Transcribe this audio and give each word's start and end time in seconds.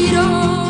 giro 0.00 0.69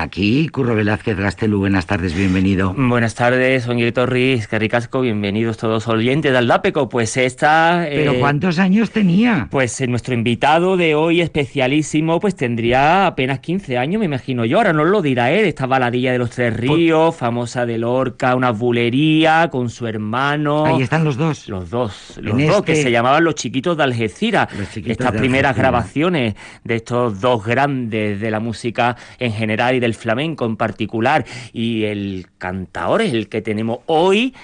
aquí. 0.00 0.48
Curro 0.48 0.74
Velázquez 0.74 1.18
Gastelu, 1.18 1.58
buenas 1.58 1.86
tardes, 1.86 2.14
bienvenido. 2.14 2.72
Buenas 2.76 3.14
tardes, 3.14 3.68
Onguito 3.68 4.06
Riz, 4.06 4.48
Carricasco, 4.48 5.02
bienvenidos 5.02 5.58
todos 5.58 5.86
oyentes 5.86 6.32
de 6.32 6.38
Aldapeco. 6.38 6.88
Pues 6.88 7.16
esta... 7.18 7.84
¿Pero 7.86 8.12
eh, 8.12 8.20
cuántos 8.20 8.58
años 8.58 8.90
tenía? 8.90 9.48
Pues 9.50 9.78
eh, 9.82 9.86
nuestro 9.86 10.14
invitado 10.14 10.78
de 10.78 10.94
hoy, 10.94 11.20
especialísimo, 11.20 12.20
pues 12.20 12.36
tendría 12.36 13.06
apenas 13.06 13.40
15 13.40 13.76
años, 13.76 14.00
me 14.00 14.06
imagino 14.06 14.46
yo. 14.46 14.56
Ahora 14.56 14.72
no 14.72 14.84
lo 14.84 15.02
dirá 15.02 15.30
él, 15.30 15.44
esta 15.44 15.66
baladilla 15.66 16.12
de 16.12 16.18
los 16.18 16.30
Tres 16.30 16.56
Ríos, 16.56 17.14
famosa 17.14 17.66
de 17.66 17.76
Lorca, 17.76 18.34
una 18.34 18.50
bulería 18.50 19.50
con 19.52 19.68
su 19.68 19.86
hermano. 19.86 20.64
Ahí 20.64 20.82
están 20.82 21.04
los 21.04 21.18
dos. 21.18 21.48
Los 21.48 21.68
dos, 21.68 22.18
los 22.20 22.38
dos, 22.38 22.62
que 22.62 22.72
este 22.72 22.84
se 22.84 22.90
llamaban 22.90 23.22
Los 23.22 23.34
Chiquitos 23.34 23.76
de 23.76 23.82
Algeciras. 23.82 24.48
Estas 24.74 25.12
primeras 25.12 25.54
grabaciones 25.54 26.34
de 26.64 26.76
estos 26.76 27.20
dos 27.20 27.44
grandes 27.44 28.20
de 28.20 28.30
la 28.30 28.40
música 28.40 28.96
en 29.18 29.33
general 29.34 29.74
y 29.74 29.80
del 29.80 29.94
flamenco 29.94 30.46
en 30.46 30.56
particular 30.56 31.24
y 31.52 31.84
el 31.84 32.26
cantador 32.38 33.02
es 33.02 33.12
el 33.12 33.28
que 33.28 33.42
tenemos 33.42 33.80
hoy. 33.86 34.34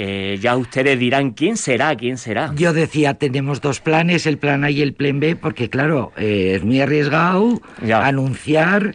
Eh, 0.00 0.38
ya 0.40 0.56
ustedes 0.56 0.96
dirán 0.96 1.32
quién 1.32 1.56
será, 1.56 1.96
quién 1.96 2.18
será. 2.18 2.52
Yo 2.54 2.72
decía, 2.72 3.14
tenemos 3.14 3.60
dos 3.60 3.80
planes, 3.80 4.26
el 4.26 4.38
plan 4.38 4.62
A 4.62 4.70
y 4.70 4.80
el 4.80 4.92
plan 4.94 5.18
B, 5.18 5.34
porque 5.34 5.68
claro, 5.68 6.12
eh, 6.16 6.52
es 6.54 6.62
muy 6.64 6.80
arriesgado 6.80 7.60
anunciar 7.92 8.94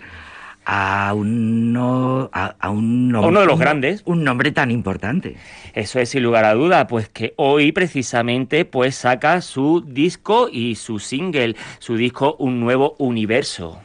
a, 0.65 1.13
uno, 1.13 2.29
a, 2.31 2.69
un 2.69 3.15
uno 3.15 3.39
de 3.41 3.45
los 3.45 3.59
grandes. 3.59 4.01
Un 4.05 4.23
nombre 4.23 4.51
tan 4.51 4.71
importante. 4.71 5.35
Eso 5.73 5.99
es 5.99 6.09
sin 6.09 6.23
lugar 6.23 6.45
a 6.45 6.53
duda, 6.53 6.87
pues 6.87 7.09
que 7.09 7.33
hoy 7.35 7.71
precisamente 7.71 8.65
pues 8.65 8.95
saca 8.95 9.41
su 9.41 9.83
disco 9.85 10.49
y 10.51 10.75
su 10.75 10.99
single, 10.99 11.55
su 11.79 11.97
disco 11.97 12.35
Un 12.39 12.59
Nuevo 12.59 12.95
Universo. 12.97 13.81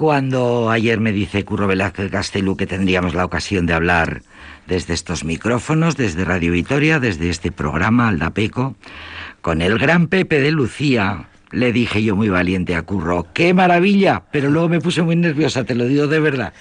Cuando 0.00 0.70
ayer 0.70 0.98
me 0.98 1.12
dice 1.12 1.44
Curro 1.44 1.66
Velázquez 1.66 2.10
Gastelú 2.10 2.56
que 2.56 2.66
tendríamos 2.66 3.12
la 3.12 3.26
ocasión 3.26 3.66
de 3.66 3.74
hablar 3.74 4.22
desde 4.66 4.94
estos 4.94 5.24
micrófonos, 5.24 5.94
desde 5.94 6.24
Radio 6.24 6.52
Vitoria, 6.52 7.00
desde 7.00 7.28
este 7.28 7.52
programa 7.52 8.08
Aldapeco, 8.08 8.76
con 9.42 9.60
el 9.60 9.78
gran 9.78 10.06
Pepe 10.06 10.40
de 10.40 10.52
Lucía, 10.52 11.28
le 11.52 11.72
dije 11.72 12.02
yo 12.02 12.16
muy 12.16 12.28
valiente 12.28 12.74
a 12.74 12.82
Curro, 12.82 13.26
¡qué 13.32 13.54
maravilla! 13.54 14.22
Pero 14.30 14.50
luego 14.50 14.68
me 14.68 14.80
puse 14.80 15.02
muy 15.02 15.16
nerviosa, 15.16 15.64
te 15.64 15.74
lo 15.74 15.86
digo 15.86 16.06
de 16.06 16.20
verdad. 16.20 16.52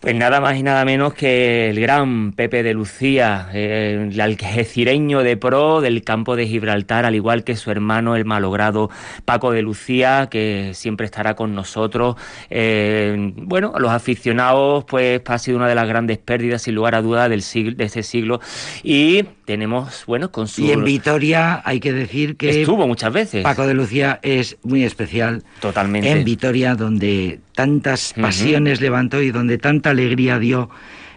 Pues 0.00 0.14
nada 0.14 0.40
más 0.40 0.56
y 0.56 0.62
nada 0.62 0.82
menos 0.86 1.12
que 1.12 1.68
el 1.68 1.78
gran 1.78 2.32
Pepe 2.32 2.62
de 2.62 2.72
Lucía, 2.72 3.50
el 3.52 4.18
algecireño 4.18 5.22
de 5.22 5.36
pro 5.36 5.82
del 5.82 6.02
campo 6.04 6.36
de 6.36 6.46
Gibraltar, 6.46 7.04
al 7.04 7.14
igual 7.14 7.44
que 7.44 7.54
su 7.54 7.70
hermano, 7.70 8.16
el 8.16 8.24
malogrado 8.24 8.88
Paco 9.26 9.52
de 9.52 9.60
Lucía, 9.60 10.28
que 10.30 10.70
siempre 10.72 11.04
estará 11.04 11.36
con 11.36 11.54
nosotros. 11.54 12.16
Eh, 12.48 13.32
bueno, 13.36 13.74
los 13.78 13.90
aficionados, 13.90 14.84
pues 14.84 15.20
ha 15.26 15.38
sido 15.38 15.58
una 15.58 15.68
de 15.68 15.74
las 15.74 15.86
grandes 15.86 16.16
pérdidas, 16.16 16.62
sin 16.62 16.76
lugar 16.76 16.94
a 16.94 17.02
duda, 17.02 17.28
del 17.28 17.42
siglo, 17.42 17.76
de 17.76 17.84
este 17.84 18.02
siglo. 18.02 18.40
Y 18.82 19.24
tenemos, 19.44 20.04
bueno, 20.06 20.32
con 20.32 20.48
su... 20.48 20.62
Y 20.62 20.70
en 20.70 20.82
Vitoria 20.82 21.60
hay 21.62 21.78
que 21.78 21.92
decir 21.92 22.36
que... 22.36 22.60
Estuvo 22.60 22.86
muchas 22.86 23.12
veces. 23.12 23.42
Paco 23.42 23.66
de 23.66 23.74
Lucía 23.74 24.18
es 24.38 24.58
muy 24.62 24.84
especial. 24.84 25.42
Totalmente. 25.60 26.10
En 26.10 26.24
Vitoria, 26.24 26.74
donde 26.74 27.40
tantas 27.54 28.14
pasiones 28.14 28.80
levantó 28.80 29.20
y 29.22 29.30
donde 29.30 29.58
tanta 29.58 29.90
alegría 29.90 30.38
dio 30.38 30.70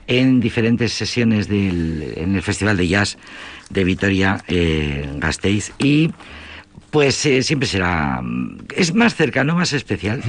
en 0.07 0.39
diferentes 0.39 0.93
sesiones 0.93 1.47
del, 1.47 2.13
en 2.17 2.35
el 2.35 2.41
Festival 2.41 2.77
de 2.77 2.87
Jazz 2.87 3.17
de 3.69 3.83
Vitoria 3.83 4.43
eh, 4.47 5.07
Gasteiz 5.17 5.71
y 5.79 6.11
pues 6.93 7.25
eh, 7.25 7.41
siempre 7.41 7.67
será. 7.67 8.21
Es 8.75 8.93
más 8.93 9.15
cercano, 9.15 9.55
más 9.55 9.73
especial. 9.73 10.21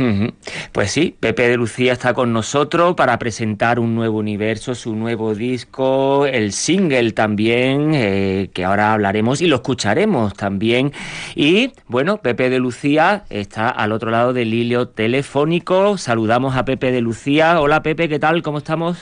Pues 0.73 0.91
sí, 0.91 1.15
Pepe 1.21 1.47
de 1.47 1.59
Lucía 1.59 1.93
está 1.93 2.15
con 2.15 2.33
nosotros 2.33 2.95
para 2.95 3.19
presentar 3.19 3.79
un 3.79 3.95
nuevo 3.95 4.17
universo, 4.17 4.75
su 4.75 4.97
nuevo 4.97 5.35
disco, 5.35 6.25
el 6.25 6.53
single 6.53 7.13
también, 7.13 7.93
eh, 7.93 8.49
que 8.55 8.65
ahora 8.65 8.95
hablaremos 8.95 9.43
y 9.43 9.47
lo 9.47 9.57
escucharemos 9.57 10.33
también. 10.33 10.95
Y 11.37 11.73
bueno, 11.87 12.17
Pepe 12.23 12.49
de 12.49 12.59
Lucía 12.61 13.25
está 13.29 13.69
al 13.69 13.93
otro 13.93 14.11
lado 14.11 14.33
del 14.33 14.55
hilo 14.55 14.89
telefónico. 14.89 15.99
Saludamos 15.99 16.57
a 16.57 16.65
Pepe 16.65 16.93
de 16.93 17.03
Lucía. 17.03 17.61
Hola 17.61 17.83
Pepe, 17.83 18.09
¿qué 18.09 18.19
tal? 18.19 18.43
¿Cómo 18.43 18.57
estamos? 18.57 18.97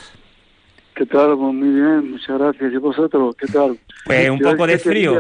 ¿Qué 0.95 1.07
tal? 1.07 1.37
Pues 1.39 1.55
muy 1.55 1.71
bien, 1.71 2.11
muchas 2.11 2.39
gracias. 2.39 2.73
¿Y 2.73 2.77
vosotros? 2.77 3.35
¿Qué 3.37 3.47
tal? 3.47 3.79
Pues 4.05 4.29
un 4.29 4.39
poco 4.39 4.67
de 4.67 4.79
frío. 4.79 5.19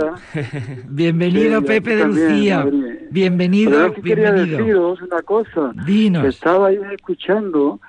bienvenido, 0.88 1.62
Pepe 1.62 1.96
de 1.96 2.04
Lucía. 2.04 2.66
bienvenido, 3.10 3.70
Pero 3.70 3.94
yo 3.94 4.02
quería 4.02 4.32
deciros 4.32 5.00
una 5.00 5.22
cosa. 5.22 5.72
Dinos. 5.86 6.26
Estabais 6.26 6.80
escuchando, 6.92 7.80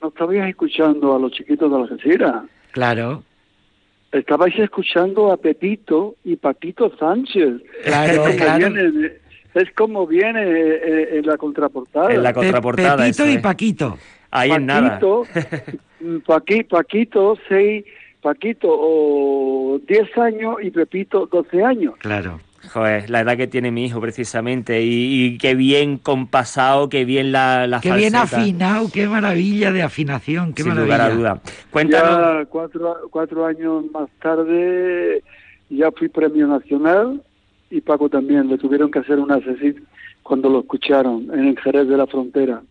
no 0.00 0.08
estabais 0.08 0.48
escuchando 0.48 1.16
a 1.16 1.18
los 1.18 1.32
chiquitos 1.32 1.70
de 1.70 1.76
Algeciras. 1.76 2.44
Claro. 2.70 3.24
Estabais 4.12 4.56
escuchando 4.58 5.32
a 5.32 5.36
Pepito 5.36 6.14
y 6.22 6.36
Paquito 6.36 6.96
Sánchez. 6.96 7.60
Claro, 7.84 8.24
claro. 8.36 8.74
es 9.54 9.72
como 9.74 10.06
viene 10.06 10.42
eh, 10.42 10.80
eh, 10.84 11.08
en 11.18 11.26
la 11.26 11.36
contraportada. 11.36 12.12
En 12.12 12.22
la 12.22 12.32
contraportada. 12.32 12.98
Pepito 12.98 13.28
y 13.28 13.38
Paquito. 13.38 13.98
Ahí 14.30 14.50
en 14.52 14.66
nada. 14.66 15.00
Paquito, 16.26 17.36
seis, 17.48 17.84
Paquito 18.20 18.68
o 18.70 19.80
10 19.86 20.18
años 20.18 20.56
y 20.62 20.70
Pepito 20.70 21.26
12 21.26 21.64
años. 21.64 21.94
Claro. 21.98 22.40
Joder, 22.72 23.10
la 23.10 23.20
edad 23.20 23.36
que 23.36 23.48
tiene 23.48 23.72
mi 23.72 23.86
hijo 23.86 24.00
precisamente 24.00 24.82
y, 24.84 25.36
qué 25.38 25.56
bien 25.56 25.98
compasado, 25.98 26.88
qué 26.88 27.04
bien 27.04 27.32
la, 27.32 27.66
la 27.66 27.80
Qué 27.80 27.92
bien 27.92 28.14
afinado, 28.14 28.88
qué 28.92 29.08
maravilla 29.08 29.72
de 29.72 29.82
afinación, 29.82 30.52
qué 30.52 30.62
Sin 30.62 30.72
maravilla. 30.72 30.96
lugar 30.96 31.10
a 31.10 31.14
duda. 31.14 31.40
Cuéntanos. 31.70 32.44
Ya 32.44 32.44
cuatro, 32.46 32.96
cuatro 33.10 33.46
años 33.46 33.84
más 33.92 34.08
tarde 34.20 35.24
ya 35.70 35.90
fui 35.90 36.08
premio 36.08 36.46
nacional 36.46 37.22
y 37.70 37.80
Paco 37.80 38.08
también. 38.08 38.48
Le 38.48 38.58
tuvieron 38.58 38.90
que 38.90 39.00
hacer 39.00 39.18
una 39.18 39.40
sesión 39.40 39.86
cuando 40.22 40.48
lo 40.48 40.60
escucharon 40.60 41.28
en 41.32 41.48
el 41.48 41.58
Jerez 41.58 41.88
de 41.88 41.96
la 41.96 42.06
Frontera. 42.06 42.62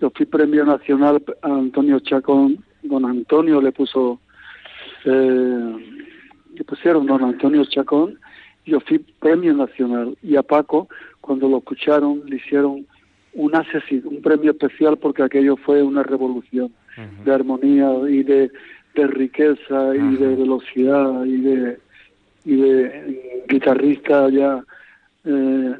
Yo 0.00 0.10
fui 0.10 0.26
premio 0.26 0.64
nacional 0.64 1.22
a 1.42 1.48
Antonio 1.48 2.00
Chacón, 2.00 2.64
don 2.82 3.04
Antonio 3.04 3.60
le 3.60 3.72
puso, 3.72 4.20
eh, 5.04 5.76
le 6.54 6.64
pusieron 6.64 7.06
don 7.06 7.22
Antonio 7.22 7.64
Chacón, 7.64 8.18
yo 8.64 8.80
fui 8.80 8.98
premio 8.98 9.54
nacional. 9.54 10.16
Y 10.22 10.36
a 10.36 10.42
Paco 10.42 10.88
cuando 11.20 11.48
lo 11.48 11.58
escucharon 11.58 12.22
le 12.26 12.36
hicieron 12.36 12.86
un 13.34 13.52
un 14.04 14.22
premio 14.22 14.52
especial 14.52 14.96
porque 14.96 15.22
aquello 15.22 15.56
fue 15.56 15.82
una 15.82 16.02
revolución 16.02 16.72
de 17.24 17.32
armonía 17.32 17.90
y 18.08 18.22
de, 18.22 18.50
riqueza 18.94 19.94
y 19.94 20.16
de 20.16 20.36
velocidad 20.36 21.24
y 21.26 21.40
de 21.42 21.78
y 22.46 22.56
de 22.56 23.44
guitarrista 23.46 24.30
ya 24.30 24.64
eh, 25.28 25.74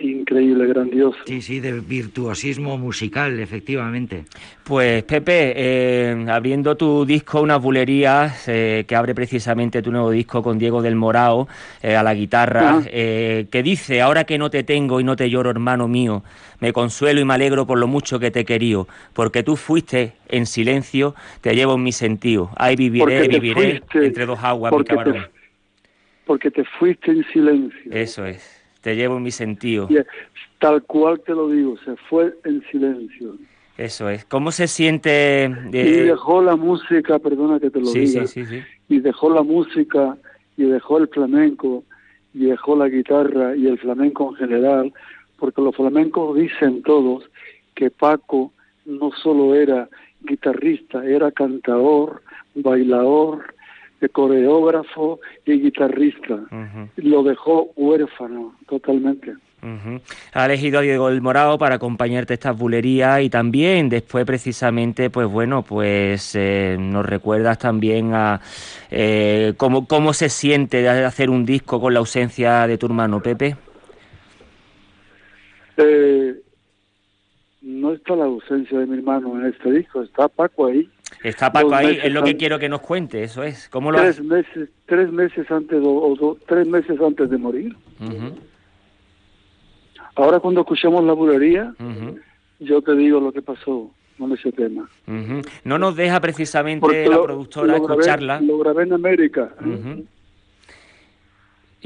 increíble, 0.00 0.66
grandioso. 0.66 1.18
Sí, 1.24 1.40
sí, 1.40 1.58
de 1.60 1.80
virtuosismo 1.80 2.76
musical, 2.76 3.40
efectivamente. 3.40 4.24
Pues 4.62 5.04
Pepe, 5.04 5.54
eh, 5.56 6.26
abriendo 6.28 6.76
tu 6.76 7.06
disco 7.06 7.40
Unas 7.40 7.62
Bulerías, 7.62 8.46
eh, 8.48 8.84
que 8.86 8.94
abre 8.94 9.14
precisamente 9.14 9.80
tu 9.80 9.90
nuevo 9.90 10.10
disco 10.10 10.42
con 10.42 10.58
Diego 10.58 10.82
del 10.82 10.96
Morao 10.96 11.48
a 11.82 12.02
la 12.02 12.14
guitarra, 12.14 12.82
que 12.84 13.62
dice, 13.64 14.02
ahora 14.02 14.24
que 14.24 14.36
no 14.36 14.50
te 14.50 14.64
tengo 14.64 15.00
y 15.00 15.04
no 15.04 15.16
te 15.16 15.30
lloro, 15.30 15.50
hermano 15.50 15.88
mío, 15.88 16.22
me 16.60 16.72
consuelo 16.72 17.20
y 17.20 17.24
me 17.24 17.34
alegro 17.34 17.66
por 17.66 17.78
lo 17.78 17.86
mucho 17.86 18.18
que 18.18 18.30
te 18.30 18.40
he 18.40 18.44
querido, 18.44 18.86
porque 19.14 19.42
tú 19.42 19.56
fuiste 19.56 20.12
en 20.28 20.44
silencio, 20.46 21.14
te 21.40 21.54
llevo 21.54 21.76
en 21.76 21.84
mi 21.84 21.92
sentido. 21.92 22.50
Ahí 22.56 22.76
viviré, 22.76 23.28
viviré 23.28 23.82
entre 23.94 24.26
dos 24.26 24.40
aguas, 24.42 24.74
mi 24.76 24.84
cabrón 24.84 25.35
porque 26.26 26.50
te 26.50 26.64
fuiste 26.64 27.12
en 27.12 27.24
silencio. 27.32 27.92
Eso 27.92 28.26
es, 28.26 28.62
te 28.82 28.94
llevo 28.96 29.16
en 29.16 29.22
mi 29.22 29.30
sentido. 29.30 29.88
tal 30.58 30.82
cual 30.82 31.20
te 31.20 31.32
lo 31.32 31.48
digo, 31.48 31.76
se 31.84 31.96
fue 32.08 32.34
en 32.44 32.62
silencio. 32.70 33.36
Eso 33.78 34.08
es. 34.08 34.24
¿Cómo 34.24 34.50
se 34.50 34.66
siente? 34.68 35.50
Y 35.72 35.78
dejó 35.78 36.42
la 36.42 36.56
música, 36.56 37.18
perdona 37.18 37.60
que 37.60 37.70
te 37.70 37.80
lo 37.80 37.90
diga, 37.90 38.26
sí, 38.26 38.44
sí, 38.44 38.62
y 38.88 39.00
dejó 39.00 39.30
la 39.30 39.42
música, 39.42 40.16
y 40.56 40.64
dejó 40.64 40.98
el 40.98 41.08
flamenco, 41.08 41.84
y 42.34 42.46
dejó 42.46 42.76
la 42.76 42.88
guitarra 42.88 43.54
y 43.54 43.66
el 43.66 43.78
flamenco 43.78 44.30
en 44.30 44.36
general, 44.36 44.92
porque 45.38 45.60
los 45.60 45.76
flamencos 45.76 46.36
dicen 46.36 46.82
todos 46.82 47.24
que 47.74 47.90
Paco 47.90 48.52
no 48.86 49.10
solo 49.12 49.54
era 49.54 49.88
guitarrista, 50.22 51.04
era 51.04 51.30
cantador, 51.30 52.22
bailador, 52.54 53.54
de 54.00 54.08
coreógrafo 54.08 55.20
y 55.44 55.60
guitarrista. 55.60 56.40
Lo 56.96 57.22
dejó 57.22 57.70
huérfano 57.76 58.54
totalmente. 58.68 59.34
Ha 60.32 60.46
elegido 60.46 60.78
a 60.78 60.82
Diego 60.82 61.08
el 61.08 61.20
Morado 61.22 61.58
para 61.58 61.76
acompañarte 61.76 62.34
estas 62.34 62.56
bulerías 62.56 63.22
y 63.22 63.30
también 63.30 63.88
después 63.88 64.24
precisamente, 64.24 65.10
pues 65.10 65.26
bueno, 65.26 65.62
pues 65.62 66.34
eh, 66.36 66.76
nos 66.78 67.04
recuerdas 67.04 67.58
también 67.58 68.14
a 68.14 68.40
eh, 68.90 69.54
cómo, 69.56 69.88
cómo 69.88 70.12
se 70.12 70.28
siente 70.28 70.82
de 70.82 70.88
hacer 70.88 71.30
un 71.30 71.44
disco 71.44 71.80
con 71.80 71.94
la 71.94 71.98
ausencia 71.98 72.66
de 72.66 72.78
tu 72.78 72.86
hermano 72.86 73.20
Pepe. 73.20 73.56
Eh, 75.78 76.36
no 77.62 77.92
está 77.92 78.14
la 78.14 78.24
ausencia 78.24 78.78
de 78.78 78.86
mi 78.86 78.98
hermano 78.98 79.38
en 79.40 79.46
este 79.46 79.72
disco, 79.72 80.02
está 80.02 80.28
Paco 80.28 80.66
ahí. 80.66 80.88
Está 81.22 81.52
Paco 81.52 81.74
ahí, 81.74 81.98
es 82.02 82.12
lo 82.12 82.22
que 82.22 82.36
quiero 82.36 82.58
que 82.58 82.68
nos 82.68 82.80
cuente, 82.80 83.22
eso 83.22 83.42
es. 83.42 83.68
¿Cómo 83.68 83.90
lo 83.90 83.98
tres 83.98 84.22
meses, 84.22 84.68
tres 84.86 85.10
meses 85.10 85.50
antes 85.50 85.80
o, 85.82 86.36
tres 86.46 86.66
meses 86.66 87.00
antes 87.00 87.30
de 87.30 87.38
morir. 87.38 87.76
Ahora 90.14 90.40
cuando 90.40 90.62
escuchamos 90.62 91.04
la 91.04 91.12
bulería, 91.12 91.74
yo 92.60 92.82
te 92.82 92.94
digo 92.94 93.20
lo 93.20 93.32
que 93.32 93.42
pasó 93.42 93.90
con 94.18 94.32
ese 94.32 94.52
tema. 94.52 94.88
No 95.64 95.78
nos 95.78 95.96
deja 95.96 96.20
precisamente 96.20 97.08
la 97.08 97.22
productora 97.22 97.76
escucharla. 97.76 98.40
Lo 98.40 98.58
grabé 98.58 98.84
en 98.84 98.92
América. 98.92 99.52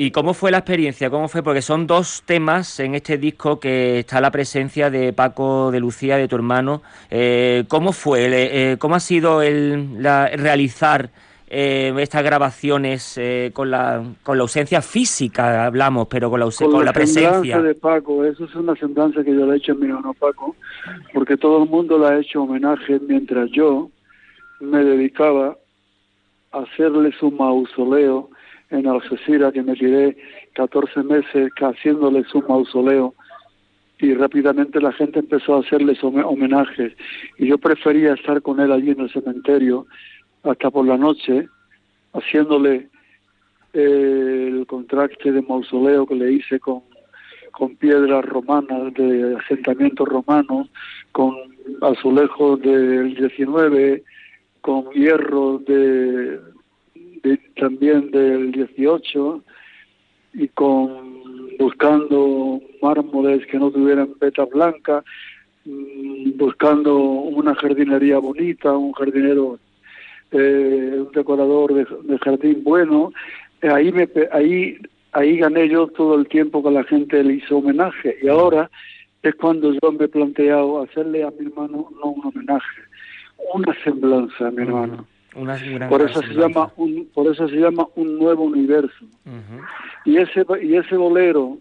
¿Y 0.02 0.12
cómo 0.12 0.32
fue 0.32 0.50
la 0.50 0.56
experiencia? 0.56 1.10
¿Cómo 1.10 1.28
fue? 1.28 1.42
Porque 1.42 1.60
son 1.60 1.86
dos 1.86 2.22
temas 2.24 2.80
en 2.80 2.94
este 2.94 3.18
disco 3.18 3.60
que 3.60 3.98
está 3.98 4.18
la 4.22 4.30
presencia 4.30 4.88
de 4.88 5.12
Paco 5.12 5.70
de 5.70 5.78
Lucía, 5.78 6.16
de 6.16 6.26
tu 6.26 6.36
hermano. 6.36 6.80
Eh, 7.10 7.64
¿Cómo 7.68 7.92
fue? 7.92 8.30
Eh, 8.32 8.78
¿Cómo 8.78 8.94
ha 8.94 9.00
sido 9.00 9.42
el 9.42 10.02
realizar 10.02 11.10
eh, 11.50 11.92
estas 11.98 12.24
grabaciones 12.24 13.20
con, 13.52 13.70
la, 13.70 14.02
con 14.22 14.38
la 14.38 14.42
ausencia 14.42 14.80
física, 14.80 15.66
hablamos, 15.66 16.08
pero 16.08 16.30
con 16.30 16.40
la, 16.40 16.46
con, 16.46 16.82
la, 16.82 16.94
presencia? 16.94 17.60
de 17.60 17.74
Paco, 17.74 18.24
eso 18.24 18.46
es 18.46 18.54
una 18.54 18.74
semblanza 18.76 19.22
que 19.22 19.34
yo 19.34 19.44
le 19.44 19.52
he 19.52 19.56
hecho 19.58 19.72
a 19.72 19.74
mi 19.74 19.84
hermano 19.84 20.14
Paco, 20.14 20.56
porque 21.12 21.36
todo 21.36 21.62
el 21.62 21.68
mundo 21.68 21.98
le 21.98 22.06
ha 22.06 22.18
hecho 22.18 22.44
homenaje 22.44 22.98
mientras 23.06 23.50
yo 23.50 23.90
me 24.60 24.82
dedicaba 24.82 25.58
a 26.52 26.58
hacerle 26.60 27.12
su 27.20 27.30
mausoleo 27.30 28.29
en 28.70 28.86
Algeciras, 28.86 29.52
que 29.52 29.62
me 29.62 29.74
quedé 29.74 30.16
14 30.54 31.02
meses 31.02 31.50
haciéndole 31.60 32.24
su 32.24 32.42
mausoleo. 32.42 33.14
Y 33.98 34.14
rápidamente 34.14 34.80
la 34.80 34.92
gente 34.92 35.18
empezó 35.18 35.56
a 35.56 35.60
hacerles 35.60 36.02
homenajes 36.02 36.94
y 37.36 37.48
yo 37.48 37.58
prefería 37.58 38.14
estar 38.14 38.40
con 38.40 38.58
él 38.58 38.72
allí 38.72 38.90
en 38.90 39.00
el 39.00 39.12
cementerio 39.12 39.86
hasta 40.42 40.70
por 40.70 40.86
la 40.86 40.96
noche 40.96 41.46
haciéndole 42.14 42.88
eh, 43.74 44.48
el 44.52 44.66
contraste 44.66 45.32
de 45.32 45.42
mausoleo 45.42 46.06
que 46.06 46.14
le 46.14 46.32
hice 46.32 46.58
con, 46.58 46.82
con 47.52 47.76
piedras 47.76 48.24
romanas 48.24 48.94
de 48.94 49.36
asentamientos 49.36 50.08
romanos, 50.08 50.68
con 51.12 51.36
azulejos 51.82 52.60
del 52.62 53.14
19, 53.14 54.02
con 54.60 54.90
hierro 54.90 55.58
de, 55.58 56.40
también 57.56 58.10
del 58.10 58.52
18 58.52 59.42
y 60.34 60.48
con 60.48 61.56
buscando 61.58 62.60
mármoles 62.80 63.46
que 63.46 63.58
no 63.58 63.70
tuvieran 63.70 64.14
peta 64.18 64.44
blanca, 64.44 65.04
mm, 65.64 66.36
buscando 66.36 66.96
una 66.98 67.54
jardinería 67.54 68.18
bonita, 68.18 68.72
un 68.72 68.92
jardinero, 68.92 69.58
eh, 70.32 70.96
un 70.98 71.12
decorador 71.12 71.74
de, 71.74 72.18
jardín 72.18 72.62
bueno. 72.64 73.12
ahí 73.62 73.92
me, 73.92 74.08
ahí 74.32 74.78
ahí 75.12 75.38
gané 75.38 75.68
yo 75.68 75.88
todo 75.88 76.14
el 76.14 76.28
tiempo 76.28 76.62
que 76.62 76.70
la 76.70 76.84
gente 76.84 77.22
le 77.22 77.34
hizo 77.34 77.58
homenaje 77.58 78.16
y 78.22 78.28
ahora 78.28 78.70
es 79.22 79.34
cuando 79.34 79.72
yo 79.72 79.92
me 79.92 80.04
he 80.04 80.08
planteado 80.08 80.82
hacerle 80.82 81.24
a 81.24 81.30
mi 81.30 81.46
hermano 81.46 81.90
no 82.00 82.10
un 82.10 82.26
homenaje, 82.26 82.80
una 83.54 83.74
semblanza 83.84 84.48
a 84.48 84.50
mi 84.50 84.62
hermano. 84.62 85.06
Por 85.88 86.02
eso 86.02 86.22
se 86.22 86.34
llama 86.34 86.72
un 86.76 87.06
por 87.14 87.26
eso 87.26 87.48
se 87.48 87.56
llama 87.56 87.86
un 87.96 88.18
nuevo 88.18 88.44
universo. 88.44 89.04
Y 90.04 90.16
ese 90.16 90.44
y 90.62 90.76
ese 90.76 90.96
bolero 90.96 91.58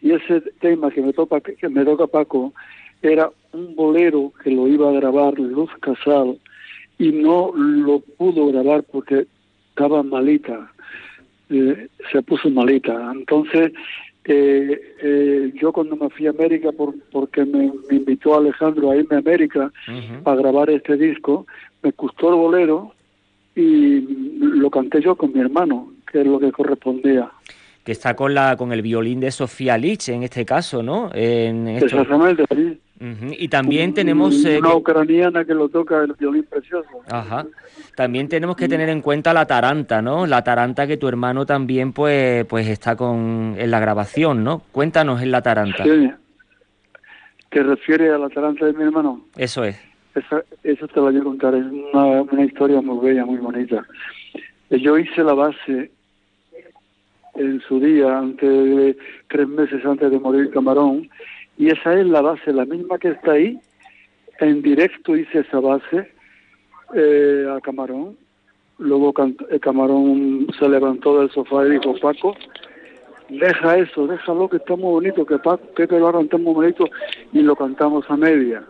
y 0.00 0.12
ese 0.12 0.40
tema 0.60 0.90
que 0.90 1.02
me 1.02 1.12
toca 1.12 1.40
que 1.40 1.68
me 1.68 1.84
toca 1.84 2.06
Paco 2.06 2.52
era 3.02 3.30
un 3.52 3.74
bolero 3.76 4.32
que 4.42 4.50
lo 4.50 4.66
iba 4.68 4.88
a 4.88 4.92
grabar 4.92 5.38
Luz 5.38 5.70
Casal 5.80 6.38
y 6.98 7.10
no 7.12 7.52
lo 7.54 8.00
pudo 8.00 8.46
grabar 8.48 8.84
porque 8.84 9.26
estaba 9.70 10.02
malita 10.02 10.70
eh, 11.52 11.88
se 12.10 12.22
puso 12.22 12.48
malita. 12.50 13.12
Entonces, 13.14 13.72
eh, 14.24 14.80
eh, 15.02 15.52
yo 15.54 15.72
cuando 15.72 15.96
me 15.96 16.08
fui 16.10 16.26
a 16.26 16.30
América, 16.30 16.72
por, 16.72 16.94
porque 17.10 17.44
me, 17.44 17.70
invitó 17.90 18.36
Alejandro 18.36 18.90
a 18.90 18.96
irme 18.96 19.16
a 19.16 19.18
América 19.18 19.70
a 20.24 20.34
grabar 20.34 20.70
este 20.70 20.96
disco, 20.96 21.46
me 21.82 21.90
gustó 21.90 22.30
el 22.30 22.36
bolero 22.36 22.94
y 23.54 24.00
lo 24.40 24.70
canté 24.70 25.00
yo 25.00 25.16
con 25.16 25.32
mi 25.32 25.40
hermano, 25.40 25.92
que 26.10 26.20
es 26.20 26.26
lo 26.26 26.38
que 26.38 26.52
correspondía 26.52 27.30
que 27.84 27.92
está 27.92 28.14
con 28.14 28.32
la 28.32 28.56
con 28.56 28.72
el 28.72 28.82
violín 28.82 29.20
de 29.20 29.30
Sofía 29.30 29.76
Lich 29.76 30.08
en 30.10 30.22
este 30.22 30.44
caso, 30.44 30.82
¿no? 30.82 31.10
En 31.12 31.66
Exactamente, 31.68 32.44
sí. 32.54 32.80
Y 33.36 33.48
también 33.48 33.94
tenemos... 33.94 34.44
Eh, 34.44 34.58
una 34.58 34.76
ucraniana 34.76 35.44
que 35.44 35.54
lo 35.54 35.68
toca 35.68 36.04
el 36.04 36.12
violín 36.12 36.44
precioso. 36.44 36.88
Ajá. 37.10 37.46
También 37.96 38.28
tenemos 38.28 38.54
que 38.54 38.68
tener 38.68 38.88
en 38.90 39.00
cuenta 39.00 39.32
la 39.32 39.44
taranta, 39.44 40.00
¿no? 40.00 40.24
La 40.24 40.44
taranta 40.44 40.86
que 40.86 40.96
tu 40.96 41.08
hermano 41.08 41.44
también 41.44 41.92
pues, 41.92 42.44
pues 42.44 42.68
está 42.68 42.94
con 42.94 43.56
en 43.58 43.70
la 43.72 43.80
grabación, 43.80 44.44
¿no? 44.44 44.62
Cuéntanos 44.70 45.20
en 45.20 45.32
la 45.32 45.42
taranta. 45.42 45.82
Sí. 45.82 46.12
¿Te 47.50 47.62
refieres 47.64 48.12
a 48.12 48.18
la 48.18 48.28
taranta 48.28 48.66
de 48.66 48.72
mi 48.72 48.84
hermano? 48.84 49.24
Eso 49.36 49.64
es. 49.64 49.76
Esa, 50.14 50.44
eso 50.62 50.86
te 50.88 50.96
lo 50.96 51.02
voy 51.04 51.16
a 51.16 51.22
contar, 51.22 51.54
es 51.54 51.64
una, 51.64 52.44
historia 52.44 52.82
muy 52.82 53.06
bella, 53.06 53.24
muy 53.24 53.38
bonita. 53.38 53.86
Yo 54.68 54.98
hice 54.98 55.22
la 55.24 55.32
base 55.32 55.90
en 57.34 57.60
su 57.62 57.80
día, 57.80 58.18
antes 58.18 58.96
tres 59.28 59.48
meses 59.48 59.84
antes 59.86 60.10
de 60.10 60.18
morir 60.18 60.50
Camarón, 60.50 61.08
y 61.56 61.68
esa 61.68 61.98
es 61.98 62.06
la 62.06 62.20
base, 62.20 62.52
la 62.52 62.66
misma 62.66 62.98
que 62.98 63.08
está 63.08 63.32
ahí. 63.32 63.58
En 64.40 64.60
directo 64.60 65.16
hice 65.16 65.40
esa 65.40 65.60
base 65.60 66.10
eh, 66.94 67.46
a 67.50 67.60
Camarón. 67.60 68.16
Luego 68.78 69.12
Camarón 69.12 70.46
se 70.58 70.68
levantó 70.68 71.20
del 71.20 71.30
sofá 71.30 71.66
y 71.66 71.70
dijo, 71.70 71.94
Paco, 72.00 72.34
deja 73.28 73.78
eso, 73.78 74.06
déjalo 74.06 74.48
que 74.48 74.56
está 74.58 74.76
muy 74.76 74.92
bonito, 74.92 75.24
que 75.24 75.38
Paco, 75.38 75.64
te 75.74 75.86
lo 75.86 76.20
está 76.20 76.36
muy 76.36 76.52
bonito, 76.52 76.84
y 77.32 77.40
lo 77.40 77.56
cantamos 77.56 78.04
a 78.10 78.16
media. 78.16 78.62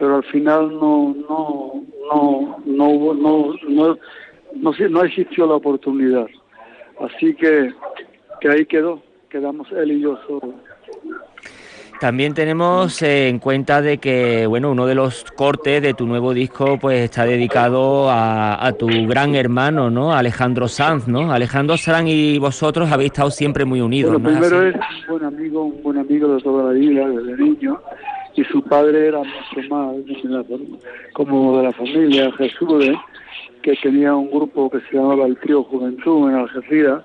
Pero 0.00 0.16
al 0.16 0.24
final 0.24 0.70
no, 0.70 1.14
no, 1.28 1.84
no, 2.10 2.58
no 2.64 2.84
hubo, 2.88 3.12
no, 3.12 3.54
no, 3.68 3.98
no, 4.54 4.88
no 4.88 5.02
existió 5.04 5.46
la 5.46 5.56
oportunidad. 5.56 6.26
Así 6.98 7.34
que, 7.34 7.70
que 8.40 8.48
ahí 8.48 8.64
quedó, 8.64 9.02
quedamos 9.28 9.70
él 9.72 9.92
y 9.92 10.00
yo 10.00 10.18
solos. 10.26 10.54
También 12.00 12.32
tenemos 12.32 13.02
en 13.02 13.38
cuenta 13.40 13.82
de 13.82 13.98
que 13.98 14.46
bueno 14.46 14.70
uno 14.70 14.86
de 14.86 14.94
los 14.94 15.22
cortes 15.36 15.82
de 15.82 15.92
tu 15.92 16.06
nuevo 16.06 16.32
disco 16.32 16.78
pues 16.80 17.02
está 17.02 17.26
dedicado 17.26 18.10
a, 18.10 18.72
tu 18.78 18.86
gran 19.06 19.34
hermano, 19.34 19.90
¿no? 19.90 20.14
Alejandro 20.14 20.66
Sanz, 20.66 21.08
¿no? 21.08 21.30
Alejandro 21.30 21.76
Sanz 21.76 22.08
y 22.08 22.38
vosotros 22.38 22.90
habéis 22.90 23.10
estado 23.10 23.30
siempre 23.30 23.66
muy 23.66 23.82
unidos. 23.82 24.12
Bueno, 24.12 24.30
primero 24.30 24.66
es, 24.66 24.76
un 24.76 25.18
buen 25.18 25.24
amigo, 25.24 25.64
un 25.64 25.82
buen 25.82 25.98
amigo 25.98 26.34
de 26.34 26.42
toda 26.42 26.64
la 26.64 26.70
vida, 26.72 27.06
desde 27.06 27.36
niño, 27.36 27.78
y 28.34 28.44
su 28.44 28.62
padre 28.62 29.08
era 29.08 29.18
mucho 29.18 29.68
más 29.68 29.96
como 31.12 31.58
de 31.58 31.64
la 31.64 31.72
familia 31.72 32.32
Jesús, 32.32 32.84
¿eh? 32.84 32.96
que 33.62 33.74
tenía 33.76 34.14
un 34.14 34.30
grupo 34.30 34.70
que 34.70 34.80
se 34.80 34.96
llamaba 34.96 35.26
el 35.26 35.36
Trío 35.38 35.62
Juventud 35.64 36.30
en 36.30 36.36
Algeciras 36.36 37.04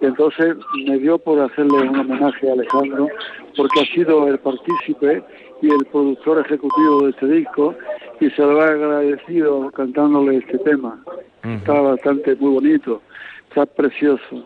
y 0.00 0.06
entonces 0.06 0.56
me 0.86 0.98
dio 0.98 1.18
por 1.18 1.40
hacerle 1.40 1.88
un 1.88 1.98
homenaje 1.98 2.50
a 2.50 2.52
Alejandro, 2.52 3.08
porque 3.56 3.80
ha 3.80 3.94
sido 3.94 4.28
el 4.28 4.38
partícipe 4.38 5.22
y 5.62 5.68
el 5.68 5.86
productor 5.90 6.40
ejecutivo 6.44 7.04
de 7.04 7.10
este 7.10 7.26
disco, 7.28 7.74
y 8.20 8.28
se 8.30 8.42
lo 8.42 8.60
ha 8.60 8.68
agradecido 8.68 9.70
cantándole 9.70 10.36
este 10.36 10.58
tema. 10.58 11.02
Está 11.42 11.80
bastante 11.80 12.34
muy 12.36 12.54
bonito, 12.54 13.00
está 13.48 13.66
precioso. 13.66 14.44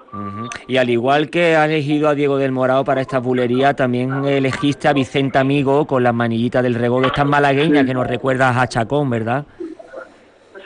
Y 0.68 0.76
al 0.76 0.90
igual 0.90 1.30
que 1.30 1.56
ha 1.56 1.64
elegido 1.64 2.08
a 2.08 2.14
Diego 2.14 2.38
del 2.38 2.52
Morado 2.52 2.84
para 2.84 3.00
esta 3.00 3.18
bulería, 3.18 3.74
también 3.74 4.24
elegiste 4.24 4.88
a 4.88 4.92
Vicente 4.92 5.38
Amigo 5.38 5.86
con 5.86 6.02
las 6.02 6.14
manillitas 6.14 6.62
del 6.62 6.74
rego 6.74 7.00
de 7.00 7.08
estas 7.08 7.26
malagueñas 7.26 7.84
que 7.84 7.94
nos 7.94 8.06
recuerdas 8.06 8.56
a 8.56 8.68
Chacón, 8.68 9.10
¿verdad? 9.10 9.44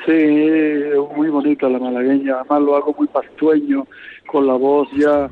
Sí, 0.04 0.12
muy 1.16 1.28
bonita 1.30 1.68
la 1.68 1.78
malagueña, 1.78 2.40
además 2.40 2.62
lo 2.62 2.76
hago 2.76 2.94
muy 2.98 3.06
pastueño, 3.06 3.86
con 4.26 4.46
la 4.46 4.54
voz 4.54 4.88
ya 4.92 5.30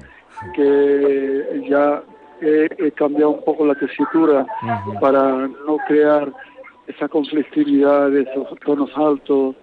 que 0.55 1.67
ya 1.69 2.03
he, 2.41 2.91
cambiado 2.93 3.31
un 3.31 3.45
poco 3.45 3.67
la 3.67 3.75
tesitura 3.75 4.47
para 5.01 5.47
no 5.47 5.77
crear 5.87 6.33
esa 6.87 7.09
conflictividad 7.09 8.11
de 8.11 8.23
esos 8.23 8.59
tonos 8.65 8.91
altos 8.97 9.55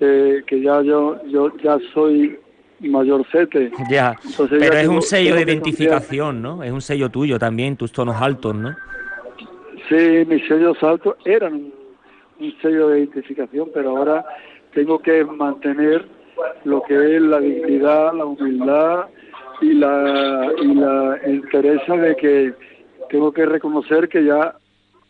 eh, 0.00 0.42
que 0.46 0.60
ya 0.60 0.82
yo 0.82 1.24
yo 1.26 1.56
ya 1.58 1.78
soy 1.94 2.38
mayorcete 2.80 3.72
ya 3.90 4.14
pero 4.50 4.78
es 4.78 4.88
un 4.88 5.02
sello 5.02 5.34
de 5.34 5.42
identificación 5.42 6.40
no 6.42 6.62
es 6.62 6.70
un 6.70 6.80
sello 6.80 7.08
tuyo 7.10 7.38
también 7.38 7.76
tus 7.76 7.92
tonos 7.92 8.16
altos 8.20 8.54
no 8.54 8.76
sí 9.88 10.24
mis 10.26 10.46
sellos 10.46 10.82
altos 10.82 11.16
eran 11.24 11.72
un 12.40 12.54
sello 12.62 12.88
de 12.88 13.00
identificación 13.00 13.70
pero 13.74 13.96
ahora 13.96 14.24
tengo 14.74 14.98
que 15.00 15.24
mantener 15.24 16.06
lo 16.64 16.82
que 16.82 17.16
es 17.16 17.22
la 17.22 17.40
dignidad, 17.40 18.12
la 18.14 18.24
humildad 18.24 19.06
y 19.60 19.72
la, 19.74 20.52
y 20.62 20.74
la 20.74 21.18
interés 21.26 21.80
de 21.86 22.16
que 22.16 22.54
tengo 23.10 23.32
que 23.32 23.46
reconocer 23.46 24.08
que 24.08 24.24
ya 24.24 24.54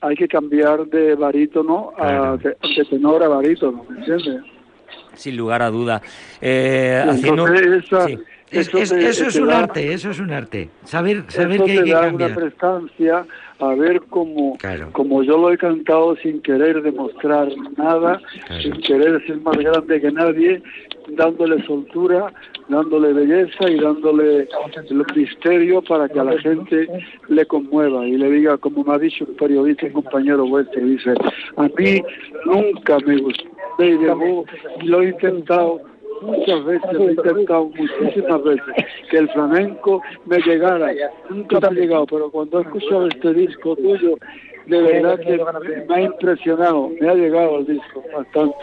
hay 0.00 0.16
que 0.16 0.28
cambiar 0.28 0.86
de 0.86 1.14
barítono 1.16 1.92
a 1.98 2.36
de, 2.36 2.56
tenor 2.88 3.22
a 3.22 3.28
barítono, 3.28 3.84
¿me 3.88 3.98
entiendes? 3.98 4.42
Sin 5.18 5.36
lugar 5.36 5.62
a 5.62 5.70
duda. 5.70 6.00
Eh, 6.40 7.04
eso, 8.50 8.78
es 8.78 9.36
un 9.36 9.50
arte, 9.50 9.92
eso 9.92 10.10
es 10.10 10.20
un 10.20 10.30
arte. 10.30 10.70
Saber, 10.84 11.24
saber 11.28 11.62
que 11.64 11.72
hay 11.72 11.84
que 11.84 11.92
cambiar. 11.92 12.30
una 12.30 12.34
prestancia 12.34 13.26
a 13.60 13.74
ver 13.74 14.00
cómo, 14.08 14.56
como 14.92 15.22
yo 15.22 15.36
lo 15.36 15.52
he 15.52 15.58
cantado 15.58 16.16
sin 16.16 16.40
querer 16.42 16.82
demostrar 16.82 17.48
nada, 17.76 18.20
sin 18.62 18.72
querer 18.82 19.24
ser 19.26 19.40
más 19.40 19.56
grande 19.56 20.00
que 20.00 20.12
nadie, 20.12 20.62
dándole 21.16 21.64
soltura, 21.64 22.32
dándole 22.68 23.12
belleza 23.12 23.68
y 23.68 23.80
dándole 23.80 24.48
el 24.88 25.04
misterio 25.16 25.82
para 25.82 26.08
que 26.08 26.20
a 26.20 26.24
la 26.24 26.38
gente 26.38 26.88
le 27.28 27.46
conmueva 27.46 28.06
y 28.06 28.16
le 28.16 28.30
diga, 28.30 28.56
como 28.58 28.84
me 28.84 28.94
ha 28.94 28.98
dicho 28.98 29.24
un 29.24 29.34
periodista, 29.36 29.86
un 29.86 29.92
compañero 29.92 30.46
vuestro, 30.46 30.84
dice, 30.84 31.14
a 31.56 31.62
mí 31.76 32.02
nunca 32.44 32.98
me 33.06 33.16
gustó, 33.16 33.48
y 33.80 34.86
lo 34.86 35.02
he 35.02 35.08
intentado 35.08 35.80
muchas 36.22 36.64
veces, 36.64 36.90
he 36.98 37.04
intentado 37.04 37.70
muchísimas 37.74 38.42
veces 38.42 38.74
que 39.10 39.18
el 39.18 39.28
flamenco 39.30 40.02
me 40.26 40.38
llegara, 40.38 40.90
nunca 41.30 41.60
me 41.60 41.66
ha 41.66 41.70
llegado, 41.70 42.06
pero 42.06 42.30
cuando 42.30 42.58
he 42.58 42.62
escuchado 42.62 43.06
este 43.08 43.34
disco 43.34 43.76
tuyo, 43.76 44.16
de 44.66 44.82
verdad 44.82 45.18
que 45.20 45.40
me 45.88 45.94
ha 45.94 46.00
impresionado, 46.02 46.90
me 47.00 47.08
ha 47.08 47.14
llegado 47.14 47.58
el 47.58 47.66
disco 47.66 48.02
bastante. 48.14 48.56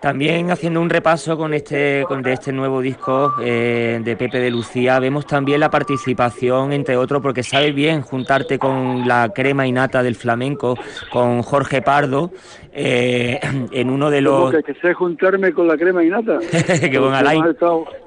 También 0.00 0.50
haciendo 0.50 0.80
un 0.80 0.90
repaso 0.90 1.36
con 1.36 1.54
este, 1.54 2.04
con 2.08 2.22
de 2.22 2.32
este 2.32 2.52
nuevo 2.52 2.80
disco 2.80 3.34
eh, 3.40 4.00
de 4.02 4.16
Pepe 4.16 4.40
de 4.40 4.50
Lucía, 4.50 4.98
vemos 4.98 5.26
también 5.26 5.60
la 5.60 5.70
participación, 5.70 6.72
entre 6.72 6.96
otros, 6.96 7.22
porque 7.22 7.42
sabes 7.42 7.74
bien 7.74 8.02
juntarte 8.02 8.58
con 8.58 9.06
la 9.06 9.30
crema 9.34 9.66
innata 9.66 10.02
del 10.02 10.16
flamenco, 10.16 10.76
con 11.10 11.42
Jorge 11.42 11.82
Pardo, 11.82 12.32
eh, 12.72 13.38
en 13.72 13.90
uno 13.90 14.10
de 14.10 14.20
los... 14.20 14.50
Que, 14.50 14.62
que 14.62 14.74
sé 14.74 14.94
juntarme 14.94 15.52
con 15.52 15.68
la 15.68 15.76
crema 15.76 16.02
innata. 16.02 16.38
que 16.80 16.98
con 16.98 17.14
Alain, 17.14 17.44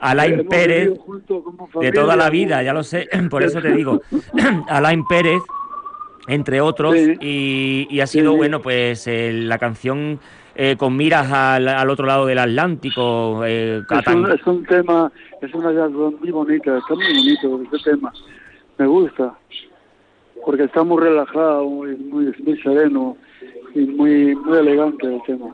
Alain 0.02 0.48
Pérez, 0.48 0.92
de 1.80 1.92
toda 1.92 2.16
la 2.16 2.30
vida, 2.30 2.62
ya 2.64 2.74
lo 2.74 2.84
sé, 2.84 3.08
por 3.30 3.44
eso 3.44 3.62
te 3.62 3.72
digo. 3.72 4.02
Alain 4.68 5.06
Pérez 5.06 5.42
entre 6.28 6.62
otros, 6.62 6.96
y, 7.22 8.00
ha 8.00 8.08
sido, 8.08 8.36
bueno, 8.36 8.62
pues 8.62 9.06
eh, 9.08 9.32
la 9.32 9.58
canción 9.58 10.20
eh, 10.56 10.76
con 10.78 10.96
miras 10.96 11.32
al, 11.32 11.90
otro 11.90 12.06
lado 12.06 12.26
del 12.26 12.40
Atlántico. 12.40 13.44
Eh, 13.46 13.82
es, 13.90 14.48
un, 14.48 14.66
tema, 14.66 15.12
es 15.42 15.54
una 15.54 15.74
canción 15.74 16.16
muy 16.20 16.32
bonita, 16.32 16.78
está 16.78 16.96
muy 16.96 17.14
bonito 17.14 17.62
este 17.64 17.92
tema, 17.92 18.14
me 18.78 18.88
gusta, 18.88 19.34
porque 20.46 20.64
está 20.64 20.84
muy 20.84 21.02
relajado, 21.04 21.66
muy, 21.66 21.96
muy, 21.98 22.34
sereno 22.62 23.18
y 23.74 23.82
muy, 23.82 24.36
muy 24.36 24.58
elegante 24.58 25.08
el 25.08 25.22
tema. 25.24 25.54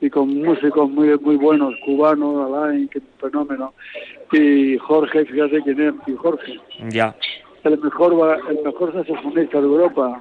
Y 0.00 0.10
con 0.10 0.34
músicos 0.42 0.90
muy 0.90 1.16
muy 1.18 1.36
buenos, 1.36 1.74
cubanos, 1.84 2.46
Alain, 2.46 2.88
que 2.88 3.00
fenómeno, 3.20 3.72
y 4.32 4.76
Jorge, 4.78 5.24
fíjate 5.26 5.62
quién 5.62 5.80
es, 5.80 5.94
y 6.06 6.16
Jorge. 6.16 6.58
Ya 6.88 7.14
el 7.64 7.78
mejor 7.78 8.40
el 8.50 8.62
mejor 8.64 8.92
saxofonista 8.92 9.58
de 9.58 9.66
Europa. 9.66 10.20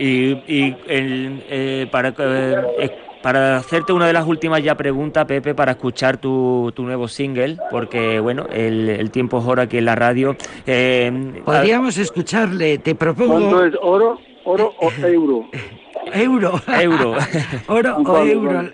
Y, 0.00 0.30
y 0.48 0.76
el, 0.88 1.44
eh, 1.50 1.86
para 1.90 2.14
eh, 2.18 2.90
para 3.22 3.58
hacerte 3.58 3.92
una 3.92 4.06
de 4.06 4.14
las 4.14 4.26
últimas 4.26 4.62
ya 4.62 4.74
preguntas, 4.74 5.26
Pepe, 5.26 5.54
para 5.54 5.72
escuchar 5.72 6.16
tu, 6.16 6.72
tu 6.74 6.84
nuevo 6.84 7.06
single, 7.06 7.58
porque 7.70 8.18
bueno, 8.18 8.46
el, 8.50 8.88
el, 8.88 9.10
tiempo 9.10 9.40
es 9.40 9.44
oro 9.44 9.60
aquí 9.60 9.76
en 9.76 9.84
la 9.84 9.94
radio. 9.94 10.36
Eh, 10.66 11.42
Podríamos 11.44 11.98
escucharle, 11.98 12.78
te 12.78 12.94
propongo. 12.94 13.34
¿Cuánto 13.34 13.64
es 13.66 13.74
oro, 13.82 14.18
oro 14.44 14.72
o 14.80 14.90
euro? 15.06 15.50
euro. 16.14 16.62
Euro. 16.80 17.16
oro 17.68 17.96
o 17.98 18.24
euro. 18.24 18.70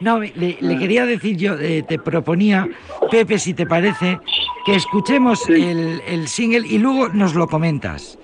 No, 0.00 0.20
le, 0.20 0.56
quería 0.78 1.04
decir 1.04 1.36
yo, 1.36 1.58
eh, 1.58 1.84
te 1.86 1.98
proponía, 1.98 2.66
Pepe, 3.10 3.38
si 3.38 3.52
te 3.52 3.66
parece, 3.66 4.18
que 4.64 4.74
escuchemos 4.74 5.46
el, 5.50 6.00
el, 6.08 6.28
single 6.28 6.66
y 6.66 6.78
luego 6.78 7.10
nos 7.10 7.34
lo 7.34 7.46
comentas. 7.46 8.18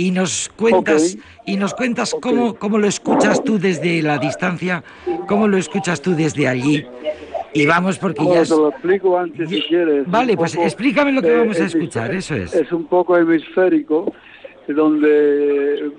Y 0.00 0.12
nos 0.12 0.48
cuentas, 0.56 1.18
y 1.44 1.58
nos 1.58 1.74
cuentas 1.74 2.16
cómo, 2.22 2.54
cómo 2.54 2.78
lo 2.78 2.86
escuchas 2.86 3.44
tú 3.44 3.58
desde 3.58 4.00
la 4.00 4.16
distancia, 4.16 4.82
cómo 5.28 5.46
lo 5.46 5.58
escuchas 5.58 6.00
tú 6.00 6.14
desde 6.14 6.48
allí. 6.48 6.86
Y 7.52 7.66
vamos 7.66 7.98
porque 7.98 8.24
ya... 8.24 8.44
Te 8.44 8.48
lo 8.48 8.70
explico 8.70 9.18
antes 9.18 9.50
si 9.50 9.60
quieres. 9.60 10.10
Vale, 10.10 10.38
pues 10.38 10.54
explícame 10.54 11.12
lo 11.12 11.20
que 11.20 11.36
vamos 11.36 11.60
a 11.60 11.66
escuchar, 11.66 12.14
eso 12.14 12.34
es. 12.34 12.54
Es 12.54 12.72
un 12.72 12.86
poco 12.86 13.14
hemisférico, 13.14 14.10
donde 14.68 15.92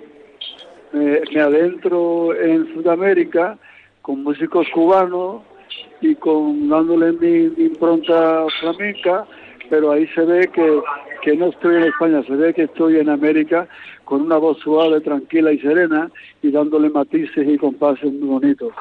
me 0.93 1.39
adentro 1.39 2.33
en 2.35 2.73
Sudamérica 2.73 3.59
con 4.01 4.23
músicos 4.23 4.65
cubanos 4.73 5.43
y 6.01 6.15
con 6.15 6.69
dándole 6.69 7.11
mi, 7.11 7.63
impronta 7.63 8.47
flamenca, 8.61 9.27
pero 9.69 9.91
ahí 9.91 10.07
se 10.15 10.25
ve 10.25 10.49
que, 10.51 10.81
que 11.21 11.35
no 11.35 11.47
estoy 11.47 11.75
en 11.75 11.83
España, 11.83 12.23
se 12.23 12.35
ve 12.35 12.53
que 12.53 12.63
estoy 12.63 12.97
en 12.97 13.09
América 13.09 13.67
con 14.05 14.21
una 14.21 14.37
voz 14.37 14.59
suave, 14.59 15.01
tranquila 15.01 15.51
y 15.51 15.59
serena 15.59 16.09
y 16.41 16.51
dándole 16.51 16.89
matices 16.89 17.47
y 17.47 17.57
compases 17.57 18.11
muy 18.11 18.27
bonitos. 18.27 18.73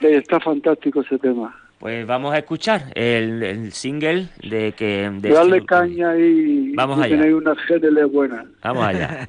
Está 0.00 0.40
fantástico 0.40 1.02
ese 1.02 1.18
tema. 1.18 1.54
Pues 1.78 2.06
vamos 2.06 2.32
a 2.32 2.38
escuchar 2.38 2.92
el, 2.94 3.72
single 3.72 4.28
de 4.42 4.72
que... 4.72 5.10
De 5.20 5.30
Darle 5.30 5.56
este 5.56 5.66
caña 5.66 6.16
y, 6.16 6.72
vamos 6.74 7.04
y 7.06 7.10
tenéis 7.10 7.34
una 7.34 7.54
GDL 7.54 8.06
buena. 8.06 8.44
Vamos 8.62 8.84
allá. 8.84 9.28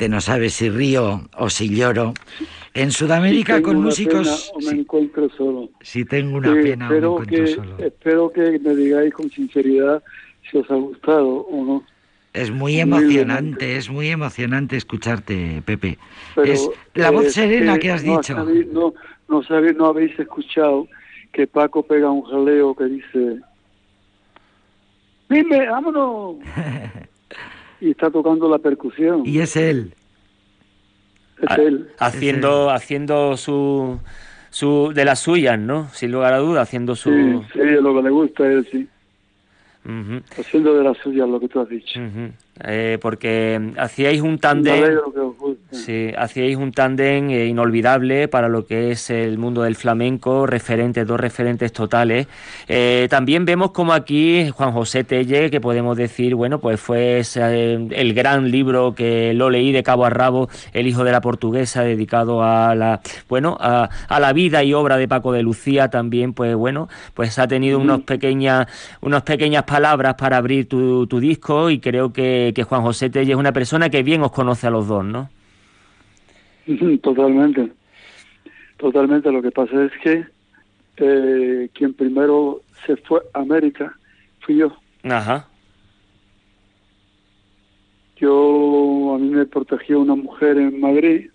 gente 0.01 0.09
no 0.09 0.21
sabe 0.23 0.49
si 0.49 0.71
río 0.71 1.29
o 1.37 1.51
si 1.51 1.69
lloro. 1.69 2.15
En 2.73 2.91
Sudamérica 2.91 3.61
con 3.61 3.83
músicos... 3.83 4.51
o 4.55 4.61
me 4.61 4.81
encuentro 4.81 5.29
solo. 5.37 5.69
Si 5.83 6.05
tengo 6.07 6.39
una 6.39 6.55
pena 6.55 6.89
o 6.89 6.91
me 6.91 6.99
encuentro 6.99 7.47
solo. 7.49 7.79
Espero 7.79 8.31
que 8.33 8.59
me 8.61 8.75
digáis 8.75 9.13
con 9.13 9.31
sinceridad 9.31 10.03
si 10.51 10.57
os 10.57 10.71
ha 10.71 10.75
gustado 10.77 11.29
o 11.29 11.65
no. 11.65 11.85
Es 12.33 12.51
muy 12.51 12.81
emocionante, 12.81 13.77
es 13.77 13.91
muy 13.91 14.09
emocionante 14.09 14.77
escucharte, 14.77 15.63
Pepe. 15.67 15.99
es 16.45 16.71
la 16.95 17.11
voz 17.11 17.33
serena 17.33 17.77
que, 17.79 17.91
has 17.91 18.03
dicho. 18.03 18.37
no, 18.73 18.95
no, 19.29 19.43
sabéis, 19.43 19.77
no 19.77 19.87
habéis 19.87 20.17
escuchado 20.19 20.87
que 21.33 21.49
Paco 21.49 21.83
pega 21.83 22.09
un 22.09 22.23
jaleo 22.23 22.75
que 22.77 22.85
dice, 22.85 23.41
dime, 25.29 25.67
vámonos. 25.69 26.37
y 27.81 27.91
está 27.91 28.11
tocando 28.11 28.49
la 28.49 28.59
percusión. 28.59 29.23
Y 29.25 29.41
es 29.41 29.57
él. 29.57 29.95
Es 31.41 31.59
él. 31.59 31.89
Haciendo, 31.99 32.71
haciendo 32.71 33.37
su, 33.37 33.99
su, 34.51 34.93
de 34.95 35.05
las 35.05 35.21
suyas, 35.21 35.59
¿no? 35.59 35.89
Sin 35.93 36.13
lugar 36.13 36.35
a 36.35 36.39
duda, 36.39 36.63
haciendo 36.63 36.95
su... 36.95 37.11
Sí, 37.11 37.43
sí, 37.53 37.61
lo 37.81 37.95
que 37.95 38.03
le 38.03 38.11
gusta 38.11 38.53
es, 38.53 38.67
sí. 38.71 38.89
Haciendo 40.39 40.75
de 40.75 40.85
las 40.85 40.99
suyas 40.99 41.29
lo 41.29 41.41
que 41.41 41.49
tú 41.49 41.61
has 41.61 41.69
dicho. 41.69 41.99
Eh, 42.65 42.99
porque 43.01 43.73
hacíais 43.79 44.21
un 44.21 44.39
tándem 44.39 44.99
sí, 45.73 46.13
hacíais 46.17 46.57
un 46.57 46.73
tándem 46.73 47.31
eh, 47.31 47.47
inolvidable 47.47 48.29
para 48.29 48.49
lo 48.49 48.67
que 48.67 48.93
es 48.93 49.11
el 49.11 49.39
mundo 49.39 49.63
del 49.63 49.77
flamenco 49.77 50.47
referentes 50.47 51.07
dos 51.07 51.21
referentes 51.21 51.73
totales. 51.73 52.27
Eh, 52.69 53.09
también 53.11 53.45
vemos 53.45 53.73
como 53.73 53.93
aquí 53.93 54.49
Juan 54.51 54.73
José 54.73 55.05
Telle 55.05 55.51
que 55.51 55.61
podemos 55.61 55.97
decir 55.97 56.35
bueno 56.35 56.61
pues 56.61 56.81
fue 56.81 57.21
el 57.21 58.15
gran 58.15 58.51
libro 58.51 58.95
que 58.95 59.35
lo 59.35 59.51
leí 59.51 59.73
de 59.73 59.83
cabo 59.83 60.05
a 60.05 60.11
rabo 60.11 60.49
el 60.73 60.87
hijo 60.87 61.05
de 61.05 61.13
la 61.13 61.21
portuguesa 61.21 61.83
dedicado 61.83 62.43
a 62.43 62.75
la 62.75 63.01
bueno 63.29 63.57
a, 63.61 63.89
la 64.09 64.33
vida 64.33 64.63
y 64.63 64.75
obra 64.75 64.97
de 64.97 65.09
Paco 65.09 65.33
de 65.33 65.43
Lucía 65.43 65.89
también 65.89 66.33
pues 66.33 66.55
bueno 66.55 66.89
pues 67.15 67.39
ha 67.39 67.49
tenido 67.49 67.79
unos 67.79 68.03
pequeñas 68.03 68.67
unas 69.01 69.23
pequeñas 69.23 69.65
palabras 69.65 70.15
para 70.15 70.37
abrir 70.37 70.69
tu, 70.69 71.07
tu 71.07 71.21
disco 71.21 71.71
y 71.71 71.81
creo 71.81 72.13
que 72.13 72.21
que, 72.55 72.65
Juan 72.65 72.83
José 72.83 73.11
Telle 73.11 73.33
es 73.33 73.39
una 73.39 73.53
persona 73.53 73.91
que 73.91 74.03
bien 74.03 74.23
os 74.23 74.33
conoce 74.33 74.67
a 74.67 74.71
los 74.71 74.87
dos, 74.87 75.05
¿no? 75.05 75.29
Totalmente, 77.03 77.73
totalmente. 78.77 79.33
Lo 79.33 79.43
que 79.43 79.51
pasa 79.51 79.85
es 79.85 79.93
que 80.03 80.25
eh, 80.97 81.69
quien 81.73 81.95
primero 81.95 82.63
se 82.87 82.97
fue 82.97 83.23
a 83.35 83.41
América 83.41 83.97
fui 84.41 84.57
yo. 84.57 84.73
Ajá. 85.05 85.49
Yo, 88.17 89.15
a 89.15 89.19
mí 89.19 89.31
me 89.31 89.47
protegió 89.47 90.01
una 90.01 90.15
mujer 90.15 90.59
en 90.59 90.79
Madrid, 90.79 91.31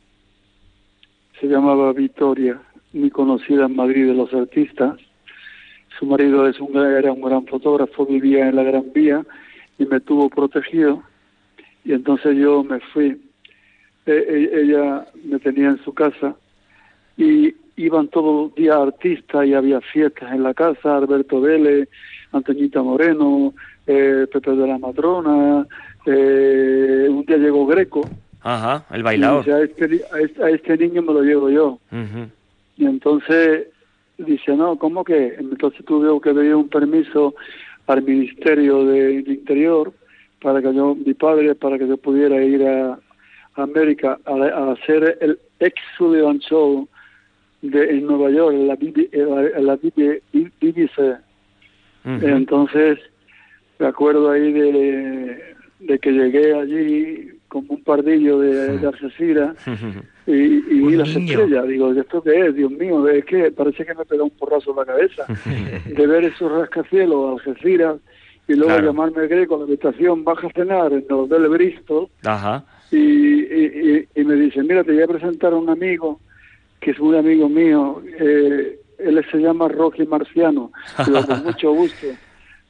se 1.39 1.47
llamaba 1.47 1.91
Victoria, 1.93 2.61
muy 2.93 3.09
conocida 3.09 3.65
en 3.65 3.75
Madrid 3.75 4.05
de 4.05 4.13
los 4.13 4.31
artistas. 4.33 4.95
Su 5.97 6.05
marido 6.05 6.47
es 6.47 6.59
un, 6.59 6.77
era 6.77 7.11
un 7.11 7.21
gran 7.21 7.47
fotógrafo, 7.47 8.05
vivía 8.05 8.47
en 8.47 8.55
la 8.55 8.63
Gran 8.63 8.91
Vía 8.93 9.25
y 9.79 9.85
me 9.85 9.99
tuvo 9.99 10.29
protegido 10.29 11.01
y 11.83 11.93
entonces 11.93 12.37
yo 12.37 12.63
me 12.63 12.79
fui. 12.79 13.19
E, 14.05 14.11
e, 14.11 14.61
ella 14.61 15.05
me 15.23 15.39
tenía 15.39 15.69
en 15.69 15.83
su 15.83 15.93
casa 15.93 16.35
y 17.17 17.55
iban 17.77 18.07
todos 18.07 18.47
los 18.47 18.55
días 18.55 18.75
artistas 18.75 19.45
y 19.45 19.53
había 19.53 19.81
fiestas 19.81 20.31
en 20.31 20.43
la 20.43 20.53
casa, 20.53 20.97
Alberto 20.97 21.41
Vélez, 21.41 21.89
Antoñita 22.31 22.81
Moreno, 22.81 23.53
eh, 23.87 24.27
Pepe 24.31 24.51
de 24.51 24.67
la 24.67 24.77
Madrona, 24.77 25.65
eh, 26.05 27.07
un 27.09 27.25
día 27.25 27.37
llegó 27.37 27.65
Greco. 27.65 28.07
Ajá, 28.41 28.85
el 28.91 29.03
bailador. 29.03 29.49
a, 29.49 29.63
este, 29.63 30.01
a, 30.41 30.49
este, 30.49 30.77
niño 30.77 31.01
me 31.01 31.13
lo 31.13 31.21
llevo 31.23 31.49
yo. 31.49 31.79
Y 32.77 32.85
entonces 32.85 33.67
dice, 34.17 34.55
no, 34.55 34.77
¿cómo 34.77 35.03
que? 35.03 35.35
Entonces 35.39 35.83
tuve 35.85 36.07
que 36.21 36.33
pedir 36.33 36.55
un 36.55 36.69
permiso 36.69 37.33
al 37.87 38.03
Ministerio 38.03 38.85
del 38.85 39.27
Interior 39.27 39.91
para 40.41 40.61
que 40.61 40.73
yo, 40.73 40.95
mi 40.95 41.13
padre, 41.15 41.55
para 41.55 41.79
que 41.79 41.87
yo 41.87 41.97
pudiera 41.97 42.43
ir 42.43 42.63
a, 42.67 42.99
América 43.55 44.19
a, 44.25 44.71
hacer 44.71 45.17
el 45.21 45.39
ex 45.59 45.75
Sullivan 45.97 46.39
Show 46.39 46.87
de, 47.61 47.89
en 47.89 48.05
Nueva 48.05 48.29
York, 48.29 48.55
en 48.55 48.67
la, 48.67 48.77
la 49.61 49.75
BBC. 49.75 51.19
Entonces, 52.03 52.99
me 53.79 53.87
acuerdo 53.87 54.29
ahí 54.29 54.51
de, 54.51 55.55
de 55.79 55.99
que 55.99 56.11
llegué 56.11 56.53
allí 56.53 57.31
como 57.47 57.75
un 57.75 57.83
pardillo 57.83 58.39
de, 58.39 58.77
de 58.77 58.87
y, 60.27 60.31
y 60.33 60.87
vi 60.87 60.95
las 60.95 61.07
estrellas. 61.15 61.67
Digo, 61.67 61.91
¿esto 61.93 62.21
qué 62.21 62.47
es? 62.47 62.55
Dios 62.55 62.71
mío, 62.71 63.07
es 63.07 63.23
que 63.25 63.51
parece 63.51 63.85
que 63.85 63.93
me 63.93 64.05
pegó 64.05 64.25
un 64.25 64.31
porrazo 64.31 64.71
en 64.71 64.77
la 64.77 64.85
cabeza 64.85 65.25
de 65.85 66.07
ver 66.07 66.25
esos 66.25 66.51
rascacielos, 66.51 67.39
Algeciras, 67.39 67.97
y 68.47 68.53
luego 68.53 68.79
llamarme 68.79 69.23
a 69.23 69.27
Greco 69.27 69.55
a 69.55 69.59
la 69.59 69.63
habitación, 69.65 70.23
baja 70.23 70.47
a 70.47 70.51
cenar 70.51 70.93
en 70.93 71.05
el 71.09 71.15
Hotel 71.15 71.49
Bristol. 71.49 72.07
Y, 72.91 72.97
y, 72.97 74.07
y, 74.15 74.23
me 74.23 74.35
dice, 74.35 74.61
mira, 74.61 74.83
te 74.83 74.93
voy 74.93 75.01
a 75.01 75.07
presentar 75.07 75.53
a 75.53 75.55
un 75.55 75.69
amigo 75.69 76.19
que 76.79 76.91
es 76.91 76.99
un 76.99 77.15
amigo 77.15 77.49
mío. 77.49 78.01
Eh, 78.19 78.79
él 78.99 79.25
se 79.31 79.37
llama 79.39 79.67
Rocky 79.67 80.05
Marciano. 80.05 80.71
con 81.05 81.43
mucho 81.43 81.73
gusto. 81.73 82.07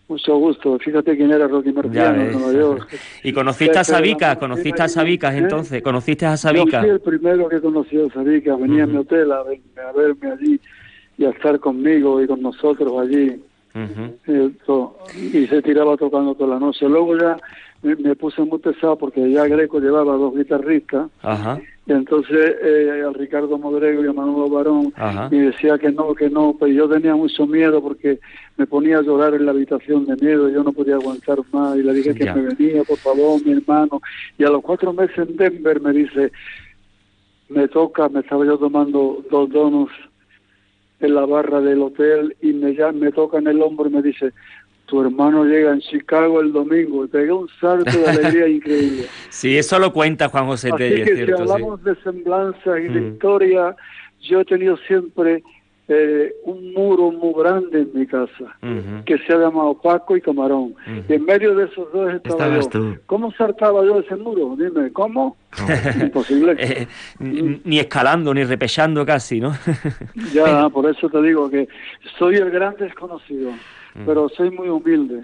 Mucho 0.07 0.37
gusto. 0.37 0.79
Fíjate 0.79 1.17
quién 1.17 1.31
era 1.31 1.47
Rocky 1.47 1.73
Marciano 1.73 2.21
en 2.21 2.31
Nueva 2.31 2.53
York. 2.53 2.99
¿Y 3.23 3.33
conociste 3.33 3.77
a 3.77 3.83
Sabica? 3.83 4.37
¿Conociste 4.37 4.83
a 4.83 4.87
Sabica 4.87 5.35
entonces? 5.35 5.81
¿Conociste 5.81 6.25
a 6.25 6.37
Sabica? 6.37 6.77
Yo 6.77 6.81
fui 6.81 6.89
el 6.91 7.01
primero 7.01 7.49
que 7.49 7.59
conocí 7.59 7.99
a 7.99 8.09
Sabica. 8.13 8.55
Venía 8.55 8.83
a 8.83 8.87
mi 8.87 8.97
hotel 8.97 9.31
a 9.31 9.43
verme 9.43 10.31
allí 10.31 10.59
y 11.17 11.25
a 11.25 11.31
estar 11.31 11.59
conmigo 11.59 12.21
y 12.21 12.27
con 12.27 12.41
nosotros 12.41 12.93
allí 13.01 13.41
y 15.15 15.47
se 15.47 15.61
tiraba 15.61 15.97
tocando 15.97 16.33
toda 16.35 16.55
la 16.55 16.59
noche. 16.59 16.87
Luego 16.87 17.17
ya 17.17 17.37
me, 17.83 18.15
puse 18.15 18.41
muy 18.43 18.59
pesado 18.59 18.97
porque 18.97 19.29
ya 19.29 19.47
Greco 19.47 19.79
llevaba 19.79 20.15
dos 20.15 20.35
guitarristas. 20.35 21.09
Y 21.87 21.91
entonces 21.91 22.55
eh, 22.63 23.03
al 23.05 23.13
Ricardo 23.13 23.59
Modrego 23.59 24.03
y 24.03 24.07
a 24.07 24.13
Manuel 24.13 24.51
Barón 24.51 24.93
y 25.31 25.37
decía 25.37 25.77
que 25.77 25.91
no, 25.91 26.15
que 26.15 26.31
no, 26.31 26.55
pero 26.59 26.71
yo 26.71 26.89
tenía 26.89 27.15
mucho 27.15 27.45
miedo 27.45 27.79
porque 27.79 28.19
me 28.57 28.65
ponía 28.65 28.97
a 28.97 29.01
llorar 29.03 29.35
en 29.35 29.45
la 29.45 29.51
habitación 29.51 30.05
de 30.05 30.15
miedo, 30.15 30.49
yo 30.49 30.63
no 30.63 30.71
podía 30.71 30.95
aguantar 30.95 31.37
más 31.51 31.77
y 31.77 31.83
le 31.83 31.93
dije 31.93 32.15
que 32.15 32.33
me 32.33 32.41
venía, 32.41 32.83
por 32.83 32.97
favor, 32.97 33.45
mi 33.45 33.51
hermano. 33.51 34.01
Y 34.39 34.45
a 34.45 34.49
los 34.49 34.63
cuatro 34.63 34.93
meses 34.93 35.17
en 35.17 35.35
Denver 35.35 35.79
me 35.79 35.91
dice, 35.91 36.31
me 37.49 37.67
toca, 37.67 38.09
me 38.09 38.21
estaba 38.21 38.45
yo 38.45 38.57
tomando 38.57 39.23
dos 39.29 39.49
donos 39.49 39.89
en 40.99 41.15
la 41.15 41.25
barra 41.25 41.61
del 41.61 41.81
hotel 41.81 42.35
y 42.41 42.53
me, 42.53 42.75
ya, 42.75 42.91
me 42.91 43.11
toca 43.11 43.37
en 43.37 43.47
el 43.47 43.61
hombro 43.61 43.87
y 43.87 43.93
me 43.93 44.01
dice, 44.01 44.31
tu 44.85 45.01
hermano 45.01 45.43
llega 45.45 45.71
en 45.71 45.81
Chicago 45.81 46.41
el 46.41 46.51
domingo. 46.51 47.05
Y 47.05 47.07
pegué 47.07 47.31
un 47.31 47.49
salto 47.59 47.97
de 47.97 48.07
alegría 48.07 48.47
increíble. 48.55 49.05
Sí, 49.29 49.57
eso 49.57 49.79
lo 49.79 49.91
cuenta 49.91 50.29
Juan 50.29 50.45
José 50.45 50.69
Así 50.73 50.77
que 50.77 51.25
si 51.25 51.31
hablamos 51.31 51.83
de 51.83 51.95
semblanza 52.03 52.79
y 52.79 52.83
de 52.83 53.01
mm. 53.01 53.13
historia, 53.13 53.75
yo 54.21 54.41
he 54.41 54.45
tenido 54.45 54.77
siempre 54.87 55.43
eh, 55.87 56.33
un 56.45 56.73
muro 56.73 57.11
muy 57.11 57.33
grande 57.33 57.81
en 57.81 57.91
mi 57.93 58.07
casa, 58.07 58.57
que 59.05 59.17
se 59.19 59.33
ha 59.33 59.37
llamado 59.37 59.75
Paco 59.75 60.17
y 60.17 60.21
Camarón. 60.21 60.73
Y 61.07 61.13
en 61.13 61.25
medio 61.25 61.55
de 61.55 61.65
esos 61.65 61.91
dos 61.93 62.13
estaba 62.13 62.59
yo. 62.59 62.95
¿Cómo 63.05 63.31
saltaba 63.33 63.85
yo 63.85 63.99
ese 63.99 64.15
muro? 64.15 64.55
Dime, 64.57 64.91
¿cómo? 64.91 65.37
Imposible. 66.01 66.55
Eh, 67.19 67.59
ni 67.63 67.79
escalando, 67.79 68.33
ni 68.33 68.43
repechando 68.43 69.05
casi, 69.05 69.39
¿no? 69.39 69.53
ya, 70.33 70.69
por 70.69 70.89
eso 70.89 71.09
te 71.09 71.21
digo 71.21 71.49
que 71.49 71.67
soy 72.17 72.35
el 72.35 72.49
gran 72.49 72.75
desconocido 72.77 73.51
pero 74.03 74.27
soy 74.29 74.51
muy 74.51 74.67
humilde 74.67 75.23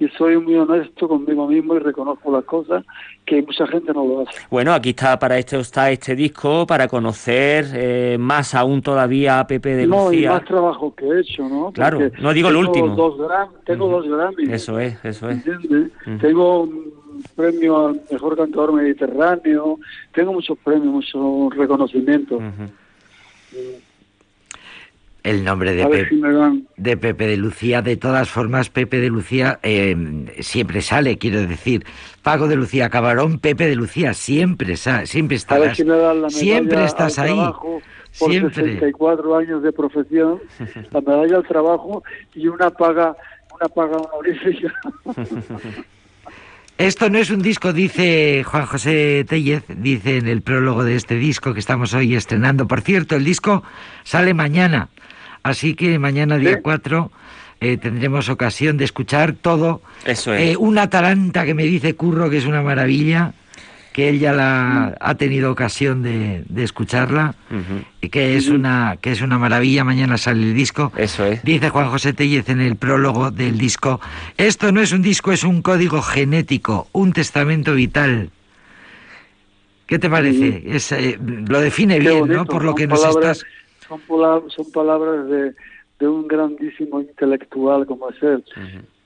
y 0.00 0.08
soy 0.08 0.36
muy 0.38 0.56
honesto 0.56 1.06
conmigo 1.06 1.46
mismo 1.46 1.76
y 1.76 1.78
reconozco 1.78 2.32
las 2.32 2.44
cosas 2.44 2.84
que 3.24 3.42
mucha 3.42 3.66
gente 3.68 3.92
no 3.92 4.04
lo 4.04 4.20
hace. 4.22 4.40
Bueno, 4.50 4.72
aquí 4.72 4.90
está 4.90 5.18
para 5.18 5.38
esto 5.38 5.60
está 5.60 5.90
este 5.90 6.16
disco 6.16 6.66
para 6.66 6.88
conocer 6.88 7.66
eh, 7.74 8.16
más 8.18 8.54
aún 8.54 8.82
todavía 8.82 9.38
a 9.38 9.46
Pepe 9.46 9.76
de 9.76 9.86
Lucía. 9.86 10.00
No, 10.00 10.12
y 10.12 10.26
más 10.26 10.44
trabajo 10.44 10.94
que 10.94 11.04
he 11.06 11.20
hecho, 11.20 11.48
¿no? 11.48 11.70
Claro, 11.72 12.00
no 12.20 12.32
digo 12.32 12.48
el 12.48 12.56
último. 12.56 12.88
Dos 12.96 13.14
tengo 13.64 13.88
dos 13.88 14.08
Grammys. 14.08 14.48
Eso 14.48 14.78
es, 14.80 15.04
eso 15.04 15.28
es. 15.30 15.44
Tengo 16.20 16.62
un 16.62 17.22
premio 17.36 17.86
al 17.86 18.02
mejor 18.10 18.36
cantador 18.36 18.72
mediterráneo, 18.72 19.78
tengo 20.12 20.32
muchos 20.32 20.58
premios, 20.58 20.86
muchos 20.86 21.56
reconocimientos 21.56 22.42
el 25.22 25.44
nombre 25.44 25.74
de, 25.74 25.86
Pepe, 25.86 26.16
de 26.76 26.96
Pepe 26.96 27.26
de 27.26 27.36
Lucía. 27.36 27.82
De 27.82 27.96
todas 27.96 28.28
formas, 28.28 28.70
Pepe 28.70 28.98
de 28.98 29.08
Lucía 29.08 29.58
eh, 29.62 30.26
siempre 30.40 30.82
sale, 30.82 31.18
quiero 31.18 31.46
decir. 31.46 31.84
Pago 32.22 32.48
de 32.48 32.56
Lucía 32.56 32.88
Cabarón, 32.88 33.38
Pepe 33.38 33.66
de 33.66 33.76
Lucía, 33.76 34.14
siempre, 34.14 34.76
siempre 34.76 35.36
estarás. 35.36 35.76
siempre 36.28 36.84
estás 36.84 37.18
ahí. 37.18 37.36
Por 38.18 38.30
siempre. 38.30 38.64
64 38.64 39.36
años 39.36 39.62
de 39.62 39.72
profesión, 39.72 40.40
la 40.90 41.00
medalla 41.00 41.36
al 41.36 41.46
trabajo 41.46 42.02
y 42.34 42.46
una 42.46 42.70
paga, 42.70 43.16
una 43.54 43.68
paga 43.68 43.96
honorífica. 43.96 44.72
Esto 46.78 47.10
no 47.10 47.18
es 47.18 47.30
un 47.30 47.42
disco, 47.42 47.72
dice 47.72 48.42
Juan 48.44 48.66
José 48.66 49.24
Tellez, 49.28 49.62
dice 49.68 50.16
en 50.16 50.26
el 50.26 50.42
prólogo 50.42 50.82
de 50.82 50.96
este 50.96 51.14
disco 51.14 51.54
que 51.54 51.60
estamos 51.60 51.94
hoy 51.94 52.16
estrenando. 52.16 52.66
Por 52.66 52.80
cierto, 52.80 53.14
el 53.14 53.24
disco 53.24 53.62
sale 54.02 54.34
mañana, 54.34 54.88
así 55.42 55.74
que 55.74 55.98
mañana 55.98 56.38
día 56.38 56.60
4 56.62 57.10
eh, 57.60 57.76
tendremos 57.76 58.28
ocasión 58.28 58.76
de 58.76 58.84
escuchar 58.84 59.34
todo. 59.34 59.82
Eso 60.04 60.34
es. 60.34 60.40
Eh, 60.52 60.56
una 60.56 60.90
Taranta 60.90 61.44
que 61.44 61.54
me 61.54 61.64
dice 61.64 61.94
Curro 61.94 62.28
que 62.28 62.38
es 62.38 62.46
una 62.46 62.62
maravilla 62.62 63.34
que 63.92 64.08
él 64.08 64.18
ya 64.18 64.32
la 64.32 64.96
ha 65.00 65.14
tenido 65.16 65.52
ocasión 65.52 66.02
de, 66.02 66.44
escucharla 66.56 67.34
y 68.00 68.08
que 68.08 68.36
es 68.36 68.48
una 68.48 68.96
que 69.00 69.12
es 69.12 69.20
una 69.20 69.38
maravilla 69.38 69.84
mañana 69.84 70.16
sale 70.16 70.42
el 70.42 70.54
disco 70.54 70.92
eso 70.96 71.26
es 71.26 71.42
dice 71.42 71.68
Juan 71.68 71.90
José 71.90 72.12
Tellez 72.14 72.48
en 72.48 72.60
el 72.60 72.76
prólogo 72.76 73.30
del 73.30 73.58
disco 73.58 74.00
esto 74.38 74.72
no 74.72 74.80
es 74.80 74.92
un 74.92 75.02
disco 75.02 75.30
es 75.30 75.44
un 75.44 75.60
código 75.60 76.00
genético 76.00 76.88
un 76.92 77.12
testamento 77.12 77.74
vital 77.74 78.30
¿qué 79.86 79.98
te 79.98 80.08
parece? 80.08 80.62
Es, 80.66 80.90
eh, 80.92 81.18
lo 81.20 81.60
define 81.60 81.98
bien 81.98 82.26
¿no? 82.28 82.46
por 82.46 82.64
lo 82.64 82.74
que 82.74 82.86
nos 82.86 83.04
estás 83.04 83.44
son, 84.06 84.50
son 84.50 84.72
palabras 84.72 85.26
de, 85.28 85.54
de, 85.98 86.08
un 86.08 86.26
grandísimo 86.28 87.00
intelectual 87.00 87.86
como 87.86 88.10
es 88.10 88.22
él 88.22 88.44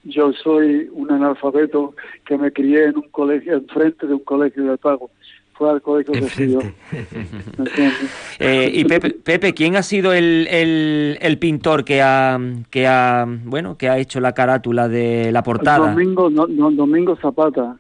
yo 0.07 0.33
soy 0.33 0.89
un 0.93 1.11
analfabeto 1.11 1.95
que 2.25 2.39
me 2.39 2.53
crié 2.53 2.85
en 2.85 2.97
un 2.97 3.09
colegio, 3.11 3.55
enfrente 3.55 4.07
de 4.07 4.15
un 4.15 4.21
colegio 4.21 4.65
de 4.65 4.79
pago. 4.79 5.11
Fue 5.55 5.71
al 5.71 5.81
colegio 5.81 6.13
de 6.13 6.29
Río. 6.29 6.59
eh, 8.39 8.71
y 8.75 8.85
Pepe, 8.85 9.11
Pepe, 9.11 9.55
¿quién 9.55 9.77
ha 9.77 9.83
sido 9.83 10.13
el, 10.13 10.47
el, 10.51 11.19
el, 11.21 11.39
pintor 11.39 11.83
que 11.83 12.03
ha, 12.03 12.39
que 12.71 12.87
ha, 12.87 13.25
bueno, 13.27 13.79
que 13.79 13.89
ha 13.89 13.99
hecho 13.99 14.21
la 14.21 14.33
carátula 14.33 14.87
de 14.87 15.33
la 15.33 15.43
portada? 15.43 15.91
Domingo, 15.91 16.29
no, 16.29 16.47
Domingo 16.47 17.17
Zapata. 17.17 17.75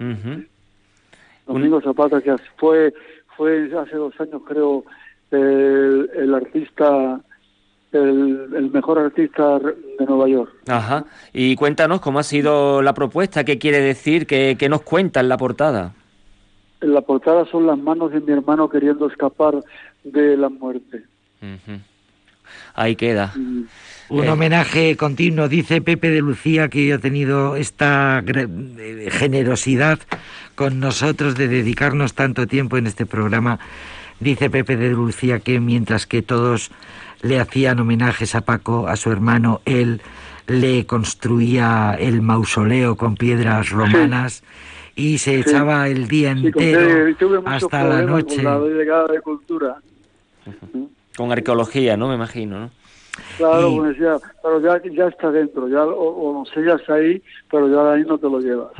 Domingo 1.46 1.80
Zapata, 1.82 2.22
que 2.22 2.34
fue, 2.56 2.94
fue 3.36 3.70
hace 3.78 3.96
dos 3.96 4.18
años, 4.20 4.40
creo, 4.48 4.84
el, 5.30 6.10
el 6.14 6.34
artista 6.34 7.20
el, 7.92 8.70
mejor 8.72 8.98
artista 8.98 9.58
de 9.58 10.06
Nueva 10.06 10.28
York. 10.28 10.52
Ajá. 10.68 11.04
Y 11.32 11.56
cuéntanos 11.56 12.00
cómo 12.00 12.18
ha 12.18 12.22
sido 12.22 12.82
la 12.82 12.94
propuesta, 12.94 13.44
qué 13.44 13.58
quiere 13.58 13.80
decir, 13.80 14.26
qué, 14.26 14.56
nos 14.68 14.82
cuenta 14.82 15.20
en 15.20 15.28
la 15.28 15.36
portada. 15.36 15.92
En 16.80 16.92
la 16.92 17.00
portada 17.00 17.46
son 17.46 17.66
las 17.66 17.78
manos 17.78 18.12
de 18.12 18.20
mi 18.20 18.32
hermano 18.32 18.68
queriendo 18.68 19.08
escapar 19.08 19.54
de 20.04 20.36
la 20.36 20.48
muerte. 20.48 21.04
Ahí 22.74 22.96
queda. 22.96 23.32
Mm. 23.34 23.64
Un 24.08 24.24
eh. 24.24 24.30
homenaje 24.30 24.96
continuo, 24.96 25.48
dice 25.48 25.80
Pepe 25.80 26.10
de 26.10 26.20
Lucía, 26.20 26.68
que 26.68 26.92
ha 26.92 26.98
tenido 26.98 27.56
esta 27.56 28.22
eh, 28.26 29.08
generosidad 29.10 29.98
con 30.54 30.78
nosotros 30.78 31.34
de 31.34 31.48
dedicarnos 31.48 32.14
tanto 32.14 32.46
tiempo 32.46 32.76
en 32.76 32.86
este 32.86 33.04
programa. 33.04 33.58
Dice 34.20 34.50
Pepe 34.50 34.76
de 34.76 34.90
Lucía 34.90 35.40
que 35.40 35.60
mientras 35.60 36.06
que 36.06 36.22
todos 36.22 36.70
le 37.22 37.38
hacían 37.38 37.80
homenajes 37.80 38.34
a 38.34 38.42
Paco, 38.42 38.88
a 38.88 38.96
su 38.96 39.10
hermano, 39.10 39.60
él 39.64 40.00
le 40.46 40.86
construía 40.86 41.96
el 41.98 42.22
mausoleo 42.22 42.96
con 42.96 43.16
piedras 43.16 43.70
romanas 43.70 44.42
y 44.94 45.18
se 45.18 45.40
echaba 45.40 45.88
el 45.88 46.08
día 46.08 46.30
entero 46.30 47.42
hasta 47.44 47.84
la 47.84 48.02
noche. 48.02 48.42
Con 48.42 48.44
la 48.44 49.06
de 49.06 49.20
cultura. 49.20 49.76
Con 51.16 51.32
arqueología, 51.32 51.96
¿no? 51.96 52.08
Me 52.08 52.14
imagino, 52.14 52.60
¿no? 52.60 52.70
Claro, 53.38 53.76
pues 53.76 53.96
pero 54.42 54.60
ya, 54.60 54.80
ya 54.90 55.06
está 55.08 55.30
dentro, 55.30 55.68
ya 55.68 55.84
o, 55.84 56.32
no 56.34 56.44
sé, 56.44 56.62
ya 56.64 56.74
está 56.74 56.94
ahí, 56.94 57.22
pero 57.50 57.68
ya 57.68 57.94
ahí 57.94 58.02
no 58.02 58.18
te 58.18 58.28
lo 58.28 58.40
llevas. 58.40 58.72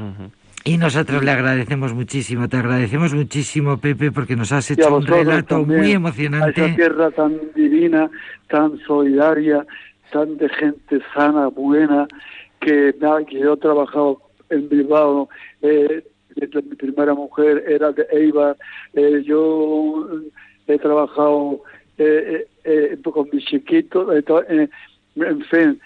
Y 0.66 0.78
nosotros 0.78 1.22
le 1.24 1.30
agradecemos 1.30 1.94
muchísimo, 1.94 2.48
te 2.48 2.56
agradecemos 2.56 3.14
muchísimo, 3.14 3.78
Pepe, 3.78 4.10
porque 4.10 4.34
nos 4.34 4.50
has 4.50 4.68
hecho 4.72 4.96
un 4.96 5.06
relato 5.06 5.64
muy 5.64 5.92
emocionante. 5.92 6.60
A 6.60 6.66
esa 6.66 6.76
tierra 6.76 7.10
tan 7.12 7.40
divina, 7.54 8.10
tan 8.48 8.76
solidaria, 8.80 9.64
tan 10.10 10.36
de 10.36 10.48
gente 10.48 11.00
sana, 11.14 11.46
buena, 11.46 12.08
que, 12.60 12.92
que 13.28 13.38
yo 13.38 13.52
he 13.52 13.56
trabajado 13.58 14.20
en 14.50 14.68
Bilbao, 14.68 15.28
eh, 15.62 16.04
mi 16.34 16.76
primera 16.76 17.14
mujer 17.14 17.62
era 17.68 17.92
de 17.92 18.04
Eibar, 18.10 18.56
eh, 18.94 19.22
yo 19.24 20.08
he 20.66 20.78
trabajado 20.78 21.62
eh, 21.96 22.44
eh, 22.64 22.98
con 23.04 23.28
mis 23.32 23.44
chiquitos, 23.44 24.08
en 24.16 25.44
fin, 25.44 25.80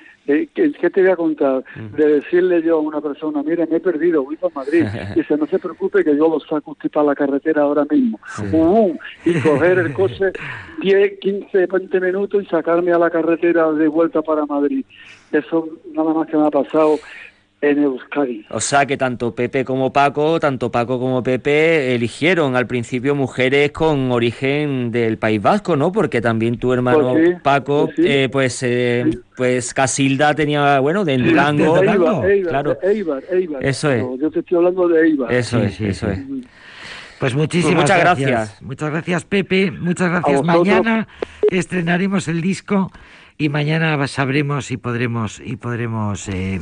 ¿Qué, 0.55 0.91
te 0.91 1.01
voy 1.03 1.11
a 1.11 1.17
contar? 1.17 1.65
De 1.97 2.07
decirle 2.07 2.63
yo 2.63 2.77
a 2.77 2.81
una 2.81 3.01
persona, 3.01 3.43
mire, 3.43 3.67
me 3.67 3.77
he 3.77 3.81
perdido, 3.81 4.25
voy 4.25 4.37
para 4.37 4.55
Madrid. 4.55 4.85
Dice, 5.15 5.37
no 5.37 5.47
se 5.47 5.59
preocupe 5.59 6.05
que 6.05 6.17
yo 6.17 6.29
lo 6.29 6.41
saco 6.41 6.73
usted 6.73 6.91
para 6.91 7.07
la 7.07 7.15
carretera 7.15 7.63
ahora 7.63 7.85
mismo. 7.91 8.19
y 9.25 9.35
coger 9.41 9.79
el 9.79 9.93
coche 9.93 10.33
10, 10.83 11.19
15, 11.21 11.67
20 11.67 12.01
minutos 12.01 12.43
y 12.43 12.47
sacarme 12.47 12.93
a 12.93 12.99
la 12.99 13.11
carretera 13.11 13.73
de 13.73 13.89
vuelta 13.89 14.23
para 14.23 14.47
Madrid. 14.47 14.85
Eso 15.33 15.69
nada 15.93 16.13
más 16.13 16.29
que 16.29 16.37
me 16.37 16.47
ha 16.47 16.51
pasado 16.51 16.99
en 17.61 17.83
Euskadi. 17.83 18.47
O 18.51 18.61
sea 18.61 18.87
que 18.87 18.97
tanto 18.97 19.35
Pepe 19.35 19.65
como 19.65 19.93
Paco, 19.93 20.41
tanto 20.41 20.71
Paco 20.71 20.99
como 20.99 21.23
Pepe 21.23 21.95
eligieron 21.95 22.57
al 22.57 22.67
principio 22.67 23.15
mujeres 23.15 23.71
con 23.73 24.11
origen 24.11 24.91
del 24.91 25.19
País 25.19 25.43
Vasco, 25.43 25.77
¿no? 25.77 25.93
Porque 25.93 26.21
también 26.21 26.59
tu 26.59 26.73
hermano 26.73 27.13
pues 27.13 27.41
Paco, 27.43 27.91
pues, 27.95 28.07
eh, 28.09 28.29
pues, 28.31 28.63
eh, 28.63 29.11
pues 29.37 29.75
Casilda 29.75 30.35
tenía, 30.35 30.81
bueno, 30.81 31.05
de 31.05 31.19
Durango, 31.19 31.81
claro. 32.49 32.79
Eibar, 32.83 33.23
Eibar, 33.31 33.65
Eso 33.65 33.91
es. 33.91 34.05
yo 34.19 34.31
te 34.31 34.41
estoy 34.41 34.57
hablando 34.57 34.89
de 34.89 35.07
Eibar. 35.07 35.33
Eso 35.33 35.59
es, 35.59 35.81
eso 35.81 36.11
es. 36.11 36.19
Pues 37.19 37.35
muchísimas 37.35 37.75
pues 37.75 37.83
muchas 37.83 38.01
gracias. 38.01 38.63
Muchas 38.63 38.91
gracias, 38.91 39.25
Pepe. 39.27 39.71
Muchas 39.71 40.11
gracias. 40.11 40.43
Mañana 40.43 41.07
estrenaremos 41.51 42.29
el 42.29 42.41
disco 42.41 42.91
y 43.37 43.51
mañana 43.51 44.07
sabremos 44.07 44.71
y 44.71 44.79
podremos 44.79 45.41
y 45.45 45.57
podremos 45.57 46.29
eh, 46.29 46.61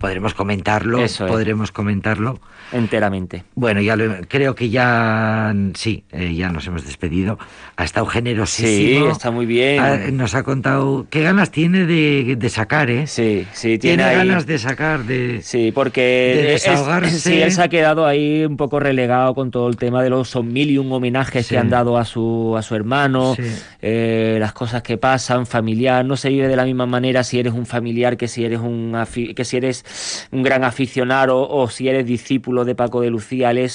podremos 0.00 0.32
comentarlo, 0.32 0.98
podremos 1.28 1.72
comentarlo 1.72 2.40
enteramente. 2.72 3.44
Bueno, 3.54 3.82
ya 3.82 3.96
creo 4.28 4.54
que 4.54 4.70
ya 4.70 5.54
sí, 5.74 6.04
eh, 6.10 6.34
ya 6.34 6.50
nos 6.50 6.66
hemos 6.66 6.86
despedido. 6.86 7.38
Ha 7.76 7.84
estado 7.84 8.06
generosísimo. 8.06 9.06
Sí, 9.06 9.12
está 9.12 9.30
muy 9.30 9.44
bien. 9.44 10.16
nos 10.16 10.34
ha 10.34 10.42
contado 10.42 11.06
qué 11.10 11.22
ganas 11.22 11.50
tiene 11.50 11.84
de, 11.84 12.48
sacar, 12.48 12.88
¿eh? 12.90 13.06
Sí, 13.06 13.46
sí, 13.52 13.78
tiene, 13.78 14.02
ganas 14.02 14.46
de 14.46 14.58
sacar, 14.58 15.04
de 15.04 15.42
Sí, 15.42 15.70
porque 15.70 16.46
desahogarse. 16.48 17.18
sí, 17.18 17.42
él 17.42 17.52
se 17.52 17.62
ha 17.62 17.68
quedado 17.68 18.06
ahí 18.06 18.44
un 18.44 18.56
poco 18.56 18.80
relegado 18.80 19.34
con 19.34 19.50
todo 19.50 19.68
el 19.68 19.76
tema 19.76 20.02
de 20.02 20.08
los 20.08 20.30
son 20.30 20.50
mil 20.50 20.70
y 20.70 20.78
un 20.78 20.90
homenajes 20.90 21.46
que 21.46 21.58
han 21.58 21.68
dado 21.68 21.98
a 21.98 22.06
su 22.06 22.54
a 22.56 22.62
su 22.62 22.74
hermano, 22.74 23.36
eh, 23.82 24.38
las 24.40 24.54
cosas 24.54 24.82
que 24.82 24.96
pasan, 24.96 25.44
familiar, 25.44 26.06
no 26.06 26.16
se 26.16 26.30
vive 26.30 26.48
de 26.48 26.56
la 26.56 26.64
misma 26.64 26.86
manera 26.86 27.22
si 27.22 27.38
eres 27.38 27.52
un 27.52 27.66
familiar 27.66 28.16
que 28.16 28.28
si 28.28 28.44
eres 28.44 28.60
un 28.60 28.96
que 29.36 29.44
si 29.44 29.56
eres 29.58 29.84
un 30.30 30.42
gran 30.42 30.64
aficionado 30.64 31.48
o 31.48 31.68
si 31.68 31.88
eres 31.88 32.06
discípulo 32.06 32.64
de 32.64 32.74
Paco 32.74 33.00
de 33.00 33.10
Lucía, 33.10 33.50
él 33.50 33.70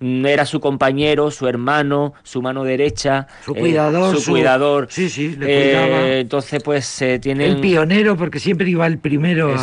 mm, 0.00 0.26
era 0.26 0.46
su 0.46 0.60
compañero, 0.60 1.30
su 1.30 1.46
hermano, 1.46 2.14
su 2.22 2.42
mano 2.42 2.64
derecha, 2.64 3.26
su 3.44 3.54
cuidador, 3.54 4.16
eh, 4.16 4.20
su, 4.20 4.30
cuidador. 4.30 4.86
Sí, 4.90 5.08
sí, 5.08 5.36
le 5.36 5.46
cuidaba. 5.46 6.02
Eh, 6.02 6.20
entonces, 6.20 6.62
pues 6.62 6.86
se 6.86 7.18
tiene 7.18 7.46
el 7.46 7.60
pionero, 7.60 8.16
porque 8.16 8.38
siempre 8.38 8.68
iba 8.68 8.86
el 8.86 8.98
primero. 8.98 9.54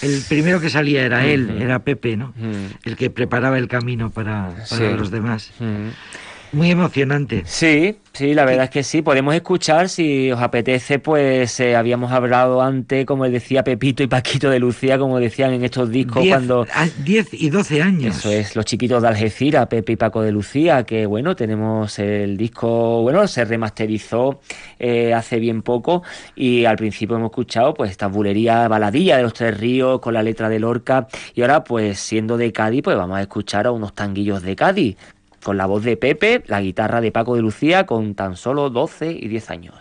El 0.00 0.22
primero 0.28 0.60
que 0.60 0.70
salía 0.70 1.04
era 1.04 1.26
él, 1.26 1.60
era 1.60 1.80
Pepe, 1.80 2.16
¿no? 2.16 2.32
El 2.84 2.96
que 2.96 3.10
preparaba 3.10 3.58
el 3.58 3.68
camino 3.68 4.10
para, 4.10 4.54
los 4.96 5.10
demás. 5.10 5.50
Muy 6.52 6.70
emocionante. 6.70 7.42
Sí, 7.44 7.96
sí, 8.12 8.32
la 8.32 8.44
verdad 8.46 8.64
es 8.64 8.70
que 8.70 8.82
sí. 8.82 9.02
Podemos 9.02 9.34
escuchar, 9.34 9.88
si 9.88 10.32
os 10.32 10.40
apetece, 10.40 10.98
pues 10.98 11.60
eh, 11.60 11.76
habíamos 11.76 12.10
hablado 12.10 12.62
antes, 12.62 13.04
como 13.04 13.28
decía 13.28 13.64
Pepito 13.64 14.02
y 14.02 14.06
Paquito 14.06 14.48
de 14.48 14.58
Lucía, 14.58 14.98
como 14.98 15.18
decían 15.18 15.52
en 15.52 15.64
estos 15.64 15.90
discos 15.90 16.24
cuando... 16.26 16.66
10 17.04 17.34
y 17.34 17.50
12 17.50 17.82
años. 17.82 18.16
Eso 18.18 18.30
es, 18.30 18.56
los 18.56 18.64
chiquitos 18.64 19.02
de 19.02 19.08
Algeciras, 19.08 19.66
Pepe 19.66 19.92
y 19.92 19.96
Paco 19.96 20.22
de 20.22 20.32
Lucía, 20.32 20.84
que 20.84 21.04
bueno, 21.04 21.36
tenemos 21.36 21.98
el 21.98 22.36
disco, 22.36 23.02
bueno, 23.02 23.26
se 23.28 23.44
remasterizó 23.44 24.40
eh, 24.78 25.12
hace 25.12 25.38
bien 25.38 25.62
poco 25.62 26.02
y 26.34 26.64
al 26.64 26.76
principio 26.76 27.16
hemos 27.16 27.30
escuchado 27.30 27.74
pues 27.74 27.90
esta 27.90 28.06
bulería 28.06 28.68
baladilla 28.68 29.16
de 29.16 29.22
los 29.22 29.34
Tres 29.34 29.58
Ríos 29.58 30.00
con 30.00 30.14
la 30.14 30.22
letra 30.22 30.48
de 30.48 30.58
Lorca 30.58 31.08
y 31.34 31.42
ahora 31.42 31.64
pues 31.64 31.98
siendo 31.98 32.36
de 32.36 32.52
Cádiz 32.52 32.82
pues 32.82 32.96
vamos 32.96 33.18
a 33.18 33.22
escuchar 33.22 33.66
a 33.66 33.72
unos 33.72 33.94
tanguillos 33.94 34.42
de 34.42 34.56
Cádiz 34.56 34.96
con 35.42 35.56
la 35.56 35.66
voz 35.66 35.84
de 35.84 35.96
Pepe, 35.96 36.42
la 36.46 36.60
guitarra 36.60 37.00
de 37.00 37.12
Paco 37.12 37.34
de 37.34 37.42
Lucía 37.42 37.86
con 37.86 38.14
tan 38.14 38.36
solo 38.36 38.70
12 38.70 39.12
y 39.12 39.28
10 39.28 39.50
años. 39.50 39.74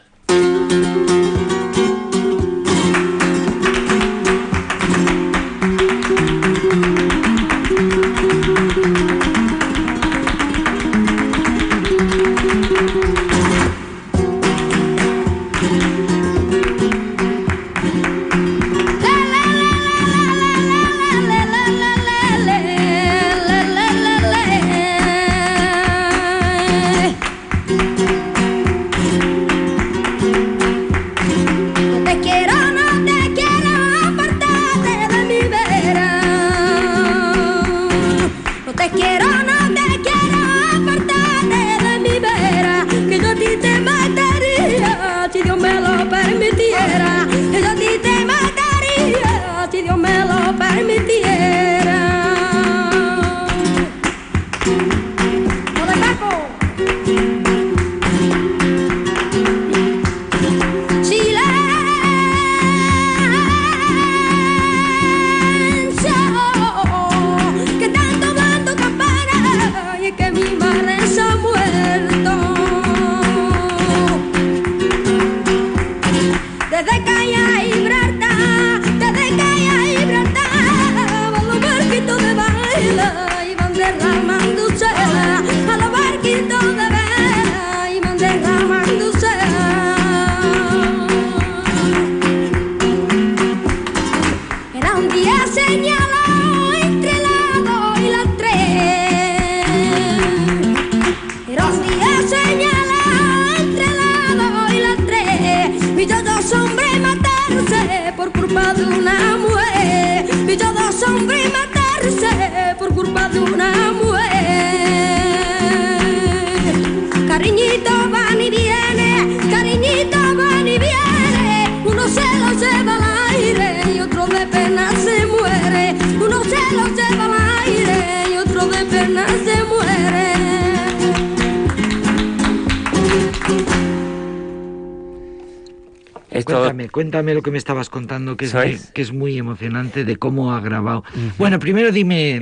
Contando, 138.18 138.38
que 138.38 138.46
es, 138.46 138.54
muy, 138.54 138.80
que 138.94 139.02
es 139.02 139.14
muy 139.14 139.38
emocionante 139.38 140.04
de 140.04 140.18
cómo 140.18 140.54
ha 140.54 140.62
grabado. 140.62 141.04
Bueno, 141.38 141.60
primero 141.60 141.92
dime, 141.92 142.42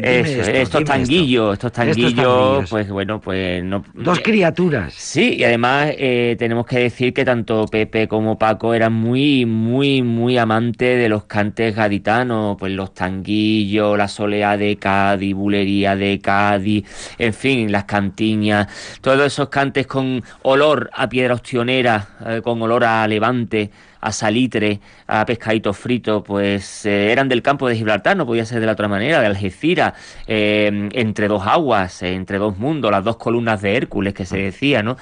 estos, 0.62 0.84
tanguillos, 0.84 1.54
estos 1.54 1.72
tanguillos, 1.72 2.70
pues 2.70 2.90
bueno, 2.90 3.20
pues 3.20 3.64
no. 3.64 3.84
Dos 3.94 4.20
criaturas. 4.20 4.94
Sí, 4.94 5.36
y 5.38 5.44
además 5.44 5.92
eh, 5.98 6.36
tenemos 6.40 6.66
que 6.66 6.80
decir 6.80 7.14
que 7.14 7.26
tanto 7.26 7.66
Pepe 7.68 8.08
como 8.08 8.38
Paco 8.38 8.74
eran 8.74 8.94
muy, 8.94 9.46
muy, 9.46 10.02
muy 10.02 10.38
amantes 10.38 11.00
de 11.00 11.10
los 11.10 11.26
cantes 11.26 11.76
gaditanos, 11.76 12.58
pues 12.58 12.72
los 12.74 12.94
tanguillos, 12.94 13.98
la 13.98 14.08
soleá 14.08 14.58
de 14.58 14.78
Cádiz, 14.78 15.36
bulería 15.36 15.96
de 15.96 16.20
Cádiz, 16.20 16.86
en 17.18 17.34
fin, 17.34 17.72
las 17.72 17.86
cantiñas, 17.86 18.68
todos 19.02 19.26
esos 19.26 19.50
cantes 19.50 19.88
con 19.88 20.24
olor 20.44 20.90
a 20.94 21.10
piedra 21.10 21.34
ostionera, 21.34 22.08
eh, 22.26 22.42
con 22.44 22.62
olor 22.62 22.84
a 22.84 23.08
levante 23.08 23.72
a 24.06 24.12
salitre, 24.12 24.80
a 25.08 25.26
pescadito 25.26 25.74
frito, 25.74 26.24
pues 26.24 26.86
eh, 26.86 27.12
eran 27.12 27.28
del 27.28 27.42
campo 27.42 27.68
de 27.68 27.76
Gibraltar, 27.76 28.16
no 28.16 28.28
podía 28.28 28.46
ser 28.46 28.60
de 28.60 28.68
la 28.68 28.74
otra 28.74 28.88
manera, 28.88 29.20
de 29.20 29.26
Algeciras, 29.26 29.94
eh, 30.28 30.90
entre 30.94 31.28
dos 31.28 31.48
aguas, 31.48 32.04
eh, 32.04 32.14
entre 32.14 32.38
dos 32.38 32.56
mundos, 32.60 32.92
las 32.92 33.04
dos 33.04 33.18
columnas 33.18 33.64
de 33.64 33.76
Hércules 33.76 34.14
que 34.14 34.26
se 34.26 34.38
decía, 34.38 34.84
¿no? 34.84 34.96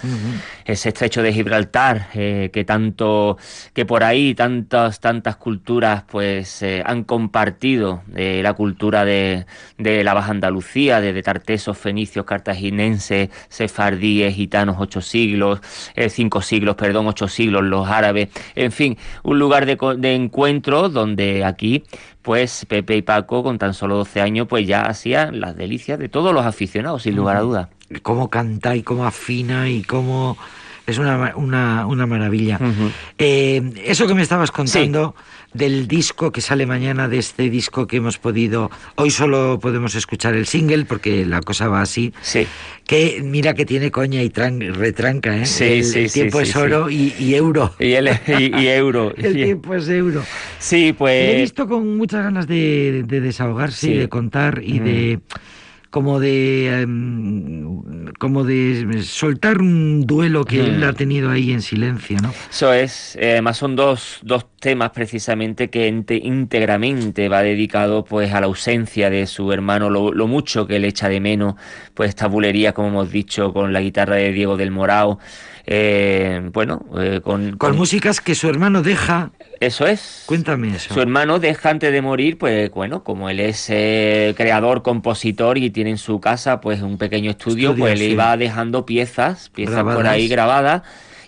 Ese 0.63 0.89
estrecho 0.89 1.21
de 1.21 1.33
Gibraltar, 1.33 2.07
que 2.11 2.63
tanto, 2.65 3.37
que 3.73 3.85
por 3.85 4.05
ahí 4.05 4.35
tantas, 4.35 5.01
tantas 5.01 5.35
culturas 5.35 6.03
pues 6.09 6.63
han 6.85 7.03
compartido 7.03 8.03
la 8.13 8.53
cultura 8.53 9.03
de, 9.03 9.45
de, 9.77 10.03
la 10.03 10.13
Baja 10.13 10.31
Andalucía, 10.31 11.01
desde 11.01 11.21
tartesos, 11.21 11.77
fenicios, 11.77 12.25
cartaginenses, 12.25 13.29
sefardíes, 13.49 14.33
gitanos, 14.33 14.77
ocho 14.79 15.01
siglos, 15.01 15.59
cinco 16.09 16.41
siglos, 16.41 16.75
perdón, 16.75 17.07
ocho 17.07 17.27
siglos, 17.27 17.63
los 17.63 17.87
árabes, 17.87 18.29
en 18.55 18.71
fin, 18.71 18.92
un 19.23 19.39
lugar 19.39 19.65
de, 19.65 19.77
de 19.97 20.15
encuentro 20.15 20.89
donde 20.89 21.43
aquí 21.43 21.83
pues 22.21 22.65
Pepe 22.67 22.97
y 22.97 23.01
Paco 23.01 23.43
con 23.43 23.59
tan 23.59 23.73
solo 23.73 23.97
12 23.97 24.21
años 24.21 24.47
pues 24.47 24.65
ya 24.65 24.83
hacían 24.83 25.39
las 25.39 25.55
delicias 25.55 25.99
de 25.99 26.09
todos 26.09 26.33
los 26.33 26.45
aficionados, 26.45 27.03
sin 27.03 27.15
lugar 27.15 27.37
a 27.37 27.41
dudas. 27.41 27.67
Cómo 28.01 28.29
canta 28.29 28.75
y 28.75 28.81
cómo 28.81 29.05
afina 29.05 29.69
y 29.69 29.83
cómo... 29.83 30.37
Es 30.85 30.97
una, 30.97 31.33
una, 31.37 31.85
una 31.85 32.05
maravilla. 32.05 32.59
Eh, 33.17 33.71
eso 33.85 34.05
que 34.05 34.13
me 34.13 34.21
estabas 34.21 34.51
contando 34.51 35.15
del 35.53 35.87
disco 35.87 36.31
que 36.31 36.41
sale 36.41 36.65
mañana, 36.65 37.07
de 37.07 37.19
este 37.19 37.49
disco 37.49 37.87
que 37.87 37.97
hemos 37.97 38.17
podido... 38.17 38.71
Hoy 38.95 39.11
solo 39.11 39.59
podemos 39.61 39.95
escuchar 39.95 40.33
el 40.33 40.47
single 40.47 40.85
porque 40.85 41.25
la 41.25 41.41
cosa 41.41 41.67
va 41.67 41.81
así. 41.81 42.13
Sí. 42.21 42.47
Que 42.85 43.21
mira 43.23 43.53
que 43.53 43.65
tiene 43.65 43.91
coña 43.91 44.21
y 44.21 44.29
retranca, 44.29 45.37
¿eh? 45.37 45.45
Sí, 45.45 45.63
el, 45.63 45.83
sí, 45.85 45.99
el 45.99 46.11
tiempo 46.11 46.41
es 46.41 46.55
oro 46.55 46.89
y, 46.89 47.35
euro. 47.35 47.73
Y, 47.79 47.93
el, 47.93 48.09
y, 48.27 48.67
euro. 48.67 49.13
el 49.17 49.33
tiempo 49.33 49.75
es 49.75 49.87
euro. 49.89 50.23
Sí, 50.59 50.93
pues... 50.97 51.33
he 51.33 51.41
visto 51.41 51.67
con 51.67 51.97
muchas 51.97 52.23
ganas 52.23 52.47
de, 52.47 53.03
desahogarse 53.07 53.91
y 53.91 53.97
de 53.97 54.09
contar 54.09 54.61
y 54.63 54.79
de 54.79 55.19
como 55.93 56.19
de 56.19 56.81
em, 56.81 58.11
como 58.17 58.43
de 58.43 59.03
soltar 59.03 59.61
un 59.61 60.07
duelo 60.07 60.43
que 60.43 60.59
él 60.61 60.83
ha 60.83 60.93
tenido 60.93 61.29
ahí 61.29 61.51
en 61.51 61.61
silencio, 61.61 62.17
¿no? 62.19 62.33
Eso 62.49 62.73
es, 62.73 63.15
eh, 63.17 63.33
además 63.33 63.57
son 63.57 63.75
dos, 63.75 64.17
dos 64.23 64.47
temas 64.59 64.89
precisamente 64.89 65.69
que 65.69 65.87
íntegramente 65.87 67.29
va 67.29 67.43
dedicado 67.43 68.05
pues 68.05 68.33
a 68.33 68.39
la 68.39 68.47
ausencia 68.47 69.11
de 69.11 69.27
su 69.27 69.51
hermano, 69.51 69.91
lo, 69.91 70.11
lo, 70.11 70.25
mucho 70.25 70.65
que 70.65 70.79
le 70.79 70.87
echa 70.87 71.09
de 71.09 71.19
menos, 71.19 71.53
pues 71.93 72.09
esta 72.09 72.25
bulería, 72.25 72.73
como 72.73 72.87
hemos 72.87 73.11
dicho, 73.11 73.53
con 73.53 73.71
la 73.71 73.81
guitarra 73.81 74.15
de 74.15 74.31
Diego 74.31 74.57
del 74.57 74.71
Morao, 74.71 75.19
eh, 75.65 76.49
bueno, 76.51 76.85
eh, 76.99 77.21
con, 77.23 77.57
con, 77.57 77.75
músicas 77.77 78.19
que 78.19 78.35
su 78.35 78.49
hermano 78.49 78.81
deja. 78.81 79.31
Eso 79.61 79.87
es. 79.87 80.23
Cuéntame 80.25 80.75
eso. 80.75 80.93
Su 80.93 80.99
hermano 80.99 81.39
deja 81.39 81.69
antes 81.69 81.91
de 81.91 82.01
morir, 82.01 82.37
pues 82.37 82.69
bueno, 82.71 83.03
como 83.03 83.29
él 83.29 83.39
es 83.39 83.69
eh, 83.69 84.33
creador, 84.35 84.83
compositor 84.83 85.57
y 85.57 85.69
tiene 85.69 85.91
en 85.91 85.97
su 85.97 86.19
casa 86.19 86.59
pues 86.59 86.81
un 86.81 86.97
pequeño 86.97 87.31
estudio, 87.31 87.75
pues 87.75 87.97
le 87.97 88.05
iba 88.05 88.35
dejando 88.35 88.85
piezas, 88.85 89.49
piezas 89.49 89.83
por 89.83 90.05
ahí 90.07 90.27
grabadas 90.27 90.81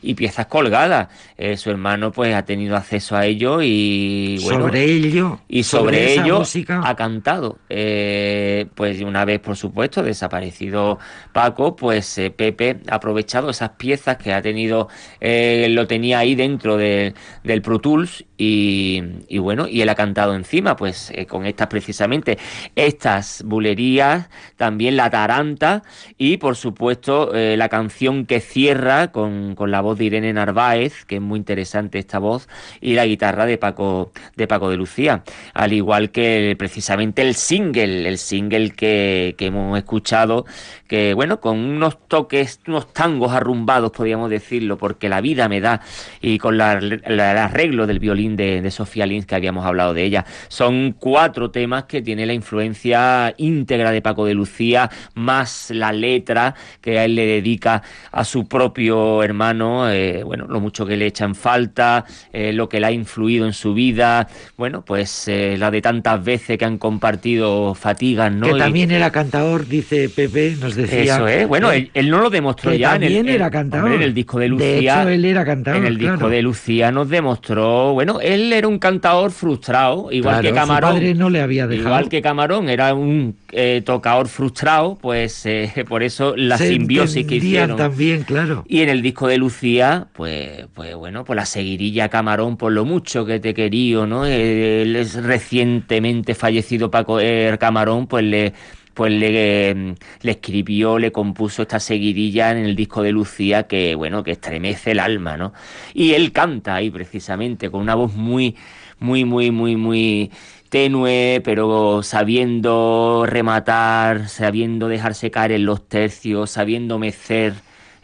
y 0.06 0.14
piezas 0.14 0.46
colgadas. 0.46 1.08
Eh, 1.38 1.58
su 1.58 1.72
hermano 1.72 2.12
pues 2.12 2.34
ha 2.36 2.46
tenido 2.46 2.78
acceso 2.78 3.16
a 3.16 3.26
ello 3.26 3.62
y 3.62 4.40
bueno, 4.44 4.62
sobre 4.62 4.86
ello 4.86 5.40
y 5.48 5.64
sobre, 5.64 6.14
ello 6.14 6.44
ha 6.84 6.96
cantado. 6.96 7.58
Eh, 7.70 8.68
pues 8.76 9.02
una 9.02 9.26
vez 9.26 9.40
por 9.40 9.58
supuesto 9.58 10.04
desaparecido 10.04 11.00
Paco, 11.34 11.76
pues 11.76 12.18
eh, 12.20 12.30
Pepe 12.30 12.78
ha 12.88 12.96
aprovechado 12.96 13.50
esas 13.50 13.72
piezas 13.72 14.18
que 14.18 14.34
ha 14.34 14.42
tenido, 14.42 14.88
lo 15.20 15.88
tenía 15.88 16.20
ahí 16.20 16.36
dentro 16.36 16.78
del 16.78 17.62
Pro 17.64 17.80
Tools 17.80 18.26
y, 18.38 19.02
y, 19.28 19.38
bueno, 19.40 19.68
y 19.68 19.82
él 19.82 19.90
ha 19.90 19.96
cantado 19.96 20.36
encima, 20.36 20.76
pues 20.76 21.12
con 21.28 21.46
estas 21.46 21.68
precisamente, 21.68 22.38
estas 22.76 23.44
bulerías, 23.44 24.30
también 24.58 24.98
la 24.98 25.10
taranta 25.10 25.84
y 26.18 26.38
por 26.38 26.56
supuesto 26.56 27.32
la 27.34 27.70
canción 27.70 28.26
que 28.26 28.40
cierra 28.40 29.12
con, 29.12 29.56
con 29.56 29.72
la 29.72 29.82
voz 29.82 29.95
de 29.98 30.06
Irene 30.06 30.34
Narváez, 30.34 31.06
que 31.06 31.16
es 31.16 31.22
muy 31.22 31.38
interesante 31.38 32.00
esta 32.00 32.20
voz, 32.20 32.48
y 32.82 32.94
la 32.94 33.06
guitarra 33.06 33.46
de 33.46 33.58
Paco 33.58 34.12
de, 34.36 34.48
Paco 34.48 34.70
de 34.70 34.78
Lucía, 34.78 35.24
al 35.54 35.74
igual 35.74 36.12
que 36.12 36.56
precisamente 36.58 37.22
el 37.22 37.36
single, 37.36 38.08
el 38.08 38.18
single 38.18 38.72
que, 38.72 39.36
hemos 39.40 39.78
escuchado, 39.78 40.46
que 40.88 41.14
bueno, 41.14 41.40
con 41.40 41.60
unos 41.60 42.08
toques, 42.08 42.60
unos 42.68 42.94
tangos 42.94 43.32
arrumbados, 43.32 43.92
podríamos 43.92 44.30
decirlo, 44.30 44.78
porque 44.78 45.10
la 45.10 45.22
vida 45.22 45.48
me 45.48 45.62
da, 45.62 45.82
y 46.22 46.38
con 46.38 46.58
la, 46.58 46.74
el 46.74 47.20
arreglo 47.20 47.88
del 47.88 48.00
violín 48.00 48.36
de, 48.36 48.62
de 48.62 48.72
Sofía 48.72 49.06
Lins, 49.06 49.26
que 49.26 49.36
habíamos 49.36 49.66
hablado 49.66 49.94
de 49.94 50.04
ella. 50.04 50.26
Son 50.48 50.96
cuatro 50.98 51.52
temas 51.52 51.86
que 51.86 52.02
tiene 52.02 52.26
la 52.26 52.34
influencia 52.34 53.34
íntegra 53.38 53.92
de 53.92 54.02
Paco 54.02 54.26
de 54.26 54.34
Lucía, 54.34 54.90
más 55.14 55.72
la 55.72 55.92
letra 55.92 56.56
que 56.82 57.00
a 57.00 57.06
él 57.06 57.16
le 57.16 57.26
dedica 57.26 57.82
a 58.12 58.24
su 58.24 58.48
propio 58.48 59.24
hermano, 59.24 59.85
eh, 59.90 60.24
bueno, 60.24 60.46
lo 60.48 60.60
mucho 60.60 60.86
que 60.86 60.98
le 60.98 61.06
echan 61.06 61.36
falta, 61.36 62.06
eh, 62.32 62.54
lo 62.54 62.70
que 62.70 62.80
le 62.80 62.88
ha 62.88 62.92
influido 62.92 63.46
en 63.46 63.54
su 63.54 63.74
vida, 63.74 64.28
bueno, 64.58 64.84
pues 64.84 65.28
eh, 65.28 65.56
la 65.58 65.72
de 65.72 65.82
tantas 65.82 66.24
veces 66.24 66.58
que 66.58 66.66
han 66.66 66.78
compartido 66.78 67.76
fatigas, 67.76 68.32
¿no? 68.32 68.48
Que 68.48 68.60
también 68.60 68.92
era 68.92 69.12
cantador, 69.12 69.68
dice 69.68 70.10
Pepe, 70.10 70.56
nos 70.60 70.76
decía. 70.76 71.16
Eso 71.16 71.28
es, 71.28 71.48
bueno, 71.48 71.72
él, 71.72 72.10
no 72.10 72.20
lo 72.20 72.30
demostró 72.30 72.74
ya 72.74 72.96
en 72.96 73.04
el, 73.04 73.30
era 73.30 73.50
cantador. 73.50 73.92
en 73.92 74.02
el 74.02 74.14
disco 74.14 74.40
de 74.40 74.50
Lucía. 74.50 74.68
De 74.68 74.80
hecho, 74.80 75.10
él 75.10 75.26
era 75.26 75.46
cantador. 75.46 75.82
En 75.82 75.88
el 75.88 75.98
disco 75.98 76.30
de 76.30 76.42
Lucía 76.42 76.92
nos 76.92 77.10
demostró, 77.10 77.94
bueno, 77.94 78.20
él 78.22 78.54
era 78.54 78.68
un 78.68 78.80
cantador 78.80 79.32
frustrado, 79.32 80.12
igual 80.12 80.42
que 80.42 80.54
Camarón. 80.54 80.92
Su 80.92 80.96
padre 80.98 81.14
no 81.16 81.30
le 81.30 81.42
había 81.42 81.68
dejado. 81.68 81.90
Igual 81.90 82.10
que 82.10 82.22
Camarón 82.22 82.70
era 82.70 82.94
un 82.94 83.36
tocador 83.84 84.28
frustrado, 84.28 84.98
pues 85.02 85.48
por 85.88 86.04
eso 86.04 86.36
la 86.36 86.58
simbiosis 86.58 87.26
que 87.26 87.36
hicieron. 87.36 87.78
también, 87.78 88.24
claro. 88.24 88.64
Y 88.68 88.82
en 88.82 88.90
el 88.90 89.02
disco 89.02 89.28
de 89.28 89.38
Lucía 89.38 89.65
pues, 90.14 90.68
pues 90.74 90.96
bueno, 90.96 91.24
pues 91.26 91.36
la 91.36 91.46
seguirilla 91.46 92.10
Camarón 92.10 92.58
por 92.58 92.72
lo 92.72 92.86
mucho 92.86 93.26
que 93.26 93.40
te 93.40 93.54
quería, 93.54 94.06
¿no? 94.06 94.26
Él 94.26 94.96
es 94.96 95.16
recientemente 95.16 96.36
fallecido 96.36 96.92
Paco 96.92 97.20
er, 97.20 97.58
Camarón, 97.58 98.08
pues 98.08 98.24
le 98.26 98.54
pues 98.94 99.12
le, 99.12 99.74
le, 100.22 100.32
escribió, 100.32 101.00
le 101.00 101.12
compuso 101.12 101.64
esta 101.64 101.80
seguidilla 101.82 102.52
en 102.52 102.58
el 102.60 102.76
disco 102.76 103.02
de 103.02 103.12
Lucía 103.12 103.64
que, 103.64 103.94
bueno, 103.96 104.24
que 104.24 104.32
estremece 104.32 104.92
el 104.92 105.00
alma, 105.00 105.36
¿no? 105.36 105.52
Y 105.94 106.14
él 106.14 106.32
canta 106.32 106.76
ahí 106.76 106.90
precisamente 106.92 107.70
con 107.70 107.82
una 107.82 107.96
voz 107.96 108.14
muy, 108.16 108.56
muy, 109.00 109.26
muy, 109.26 109.52
muy, 109.52 109.76
muy 109.76 110.32
tenue, 110.70 111.42
pero 111.44 112.04
sabiendo 112.04 113.26
rematar, 113.28 114.30
sabiendo 114.30 114.88
dejarse 114.88 115.30
caer 115.32 115.54
en 115.54 115.66
los 115.66 115.90
tercios, 115.90 116.52
sabiendo 116.52 116.98
mecer, 116.98 117.54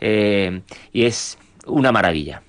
eh, 0.02 0.62
y 0.92 1.06
es 1.06 1.38
una 1.66 1.92
maravilla. 1.92 2.42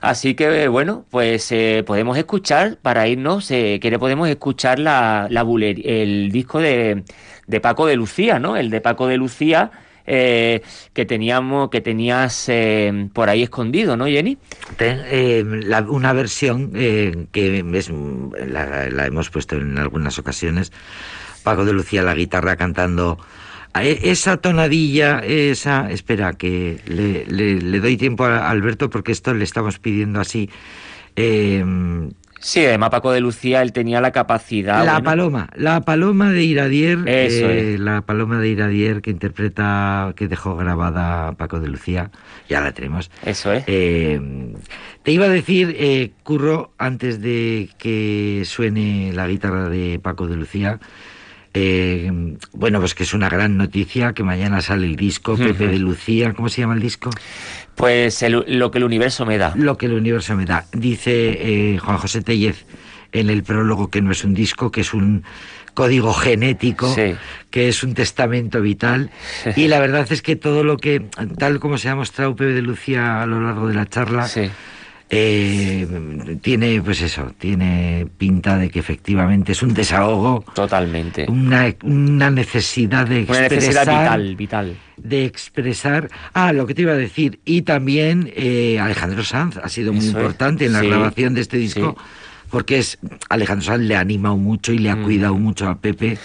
Así 0.00 0.34
que 0.34 0.68
bueno, 0.68 1.04
pues 1.10 1.52
eh, 1.52 1.84
podemos 1.86 2.16
escuchar, 2.16 2.78
para 2.80 3.06
irnos, 3.06 3.50
eh, 3.50 3.78
que 3.80 3.98
podemos 3.98 4.28
escuchar 4.28 4.78
la, 4.78 5.26
la 5.30 5.42
el 5.42 6.30
disco 6.32 6.58
de, 6.58 7.04
de, 7.46 7.60
Paco 7.60 7.86
de 7.86 7.96
Lucía, 7.96 8.38
¿no? 8.38 8.56
El 8.56 8.70
de 8.70 8.80
Paco 8.80 9.06
de 9.06 9.18
Lucía, 9.18 9.70
eh, 10.12 10.62
que 10.92 11.06
teníamos, 11.06 11.70
que 11.70 11.80
tenías 11.80 12.48
eh, 12.48 13.08
por 13.12 13.28
ahí 13.28 13.44
escondido, 13.44 13.96
¿no, 13.96 14.06
Jenny? 14.06 14.38
Eh, 14.80 15.44
una 15.88 16.12
versión 16.12 16.72
que 16.72 17.64
es, 17.74 17.90
la, 18.48 19.06
hemos 19.06 19.30
puesto 19.30 19.54
en 19.54 19.78
algunas 19.78 20.18
ocasiones. 20.18 20.72
Paco 21.44 21.64
de 21.64 21.72
Lucía 21.72 22.02
la 22.02 22.14
guitarra 22.14 22.56
cantando 22.56 23.18
esa 23.74 24.36
tonadilla, 24.38 25.20
esa. 25.20 25.90
Espera, 25.90 26.32
que 26.32 26.80
le, 26.86 27.80
doy 27.80 27.96
tiempo 27.96 28.24
a 28.24 28.50
Alberto 28.50 28.90
porque 28.90 29.12
esto 29.12 29.34
le 29.34 29.44
estamos 29.44 29.78
pidiendo 29.78 30.20
así. 30.20 30.50
Sí, 32.40 32.64
además 32.64 32.88
Paco 32.88 33.12
de 33.12 33.20
Lucía, 33.20 33.60
él 33.60 33.72
tenía 33.72 34.00
la 34.00 34.12
capacidad... 34.12 34.84
La 34.84 35.02
paloma, 35.02 35.50
la 35.56 35.82
paloma 35.82 36.32
de 36.32 36.42
Iradier, 36.42 36.98
eh, 37.04 37.76
la 37.78 38.00
paloma 38.00 38.38
de 38.40 38.48
Iradier 38.48 39.02
que 39.02 39.10
interpreta, 39.10 40.14
que 40.16 40.26
dejó 40.26 40.56
grabada 40.56 41.32
Paco 41.32 41.60
de 41.60 41.68
Lucía, 41.68 42.10
ya 42.48 42.62
la 42.62 42.72
tenemos. 42.72 43.10
Eso 43.26 43.52
es. 43.52 43.64
Eh, 43.66 44.18
te 45.02 45.12
iba 45.12 45.26
a 45.26 45.28
decir, 45.28 45.76
eh, 45.78 46.12
Curro, 46.22 46.72
antes 46.78 47.20
de 47.20 47.68
que 47.76 48.42
suene 48.46 49.12
la 49.12 49.28
guitarra 49.28 49.68
de 49.68 50.00
Paco 50.02 50.26
de 50.26 50.36
Lucía, 50.36 50.80
eh, 51.52 52.10
bueno, 52.52 52.78
pues 52.80 52.94
que 52.94 53.02
es 53.02 53.14
una 53.14 53.28
gran 53.28 53.56
noticia 53.56 54.12
que 54.12 54.22
mañana 54.22 54.60
sale 54.60 54.86
el 54.86 54.96
disco 54.96 55.36
Pepe 55.36 55.66
de 55.68 55.78
Lucía. 55.78 56.32
¿Cómo 56.32 56.48
se 56.48 56.60
llama 56.60 56.74
el 56.74 56.80
disco? 56.80 57.10
Pues 57.74 58.24
lo 58.28 58.70
que 58.70 58.78
el 58.78 58.84
universo 58.84 59.26
me 59.26 59.38
da. 59.38 59.52
Lo 59.56 59.76
que 59.76 59.86
el 59.86 59.94
universo 59.94 60.36
me 60.36 60.44
da. 60.44 60.66
Dice 60.72 61.74
eh, 61.74 61.78
Juan 61.78 61.98
José 61.98 62.22
Tellez 62.22 62.66
en 63.12 63.30
el 63.30 63.42
prólogo 63.42 63.90
que 63.90 64.00
no 64.00 64.12
es 64.12 64.22
un 64.24 64.34
disco, 64.34 64.70
que 64.70 64.82
es 64.82 64.94
un 64.94 65.24
código 65.74 66.12
genético, 66.12 66.94
que 67.50 67.68
es 67.68 67.82
un 67.82 67.94
testamento 67.94 68.60
vital. 68.60 69.10
Y 69.56 69.68
la 69.68 69.80
verdad 69.80 70.06
es 70.10 70.22
que 70.22 70.36
todo 70.36 70.62
lo 70.62 70.76
que, 70.76 71.06
tal 71.38 71.58
como 71.58 71.78
se 71.78 71.88
ha 71.88 71.96
mostrado 71.96 72.36
Pepe 72.36 72.52
de 72.52 72.62
Lucía 72.62 73.22
a 73.22 73.26
lo 73.26 73.40
largo 73.40 73.66
de 73.66 73.74
la 73.74 73.86
charla, 73.86 74.28
eh, 75.12 75.86
tiene, 76.40 76.80
pues 76.80 77.02
eso, 77.02 77.32
tiene 77.36 78.06
pinta 78.16 78.56
de 78.56 78.70
que 78.70 78.78
efectivamente 78.78 79.52
es 79.52 79.62
un 79.62 79.74
desahogo. 79.74 80.44
Totalmente. 80.54 81.26
Una, 81.28 81.74
una 81.82 82.30
necesidad 82.30 83.08
de 83.08 83.22
expresar. 83.22 83.46
Una 83.46 83.56
necesidad 83.56 83.82
vital, 83.82 84.36
vital. 84.36 84.76
De 84.96 85.24
expresar. 85.24 86.08
Ah, 86.32 86.52
lo 86.52 86.64
que 86.64 86.74
te 86.74 86.82
iba 86.82 86.92
a 86.92 86.96
decir. 86.96 87.40
Y 87.44 87.62
también 87.62 88.32
eh, 88.36 88.78
Alejandro 88.78 89.24
Sanz 89.24 89.56
ha 89.56 89.68
sido 89.68 89.92
muy 89.92 90.06
importante 90.06 90.66
en 90.66 90.72
la 90.72 90.82
grabación 90.82 91.34
de 91.34 91.40
este 91.40 91.56
disco 91.56 91.96
porque 92.50 92.78
es 92.78 92.98
Alejandro 93.28 93.66
Sanz 93.66 93.82
le 93.82 93.96
ha 93.96 94.00
animado 94.00 94.36
mucho 94.36 94.72
y 94.72 94.78
le 94.78 94.90
ha 94.90 94.96
mm. 94.96 95.02
cuidado 95.02 95.34
mucho 95.34 95.68
a 95.68 95.78
Pepe. 95.78 96.18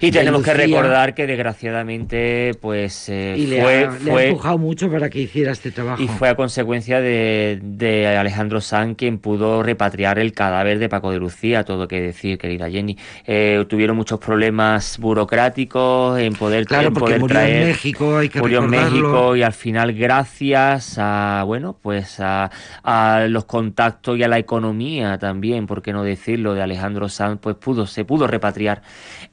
Y 0.00 0.10
tenemos 0.10 0.42
que 0.42 0.54
recordar 0.54 1.14
que 1.14 1.26
desgraciadamente 1.26 2.52
pues 2.60 3.08
eh, 3.08 3.34
le 3.38 3.62
fue, 3.62 3.84
ha, 3.84 3.98
le 3.98 4.12
ha 4.12 4.24
empujado 4.28 4.58
mucho 4.58 4.90
para 4.90 5.08
que 5.08 5.20
hiciera 5.20 5.52
este 5.52 5.70
trabajo. 5.70 6.02
Y 6.02 6.08
fue 6.08 6.28
a 6.28 6.34
consecuencia 6.34 7.00
de, 7.00 7.60
de, 7.62 8.06
Alejandro 8.06 8.60
Sanz 8.60 8.96
quien 8.96 9.18
pudo 9.18 9.62
repatriar 9.62 10.18
el 10.18 10.32
cadáver 10.32 10.78
de 10.78 10.88
Paco 10.88 11.10
de 11.10 11.18
Lucía, 11.18 11.64
todo 11.64 11.88
que 11.88 12.00
decir, 12.00 12.38
querida 12.38 12.70
Jenny. 12.70 12.96
Eh, 13.26 13.64
tuvieron 13.68 13.96
muchos 13.96 14.18
problemas 14.18 14.98
burocráticos 14.98 16.18
en 16.18 16.34
poder, 16.34 16.66
claro, 16.66 16.92
porque 16.92 17.18
murió 17.18 17.40
en 17.40 17.68
México, 17.68 18.18
hay 18.18 18.28
que 18.28 18.40
murió 18.40 18.62
en 18.62 18.70
México 18.70 19.36
y 19.36 19.42
al 19.42 19.52
final 19.52 19.92
gracias 19.92 20.96
a 20.98 21.42
bueno 21.46 21.76
pues 21.80 22.20
a, 22.20 22.50
a 22.82 23.26
los 23.28 23.44
contactos 23.44 24.18
y 24.18 24.22
a 24.22 24.28
la 24.28 24.38
economía 24.38 25.18
también 25.18 25.65
por 25.66 25.82
qué 25.82 25.92
no 25.92 26.02
decirlo, 26.02 26.54
de 26.54 26.62
Alejandro 26.62 27.08
Sanz, 27.08 27.38
pues 27.40 27.56
pudo, 27.56 27.86
se 27.86 28.04
pudo 28.04 28.26
repatriar 28.26 28.82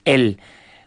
el 0.05 0.39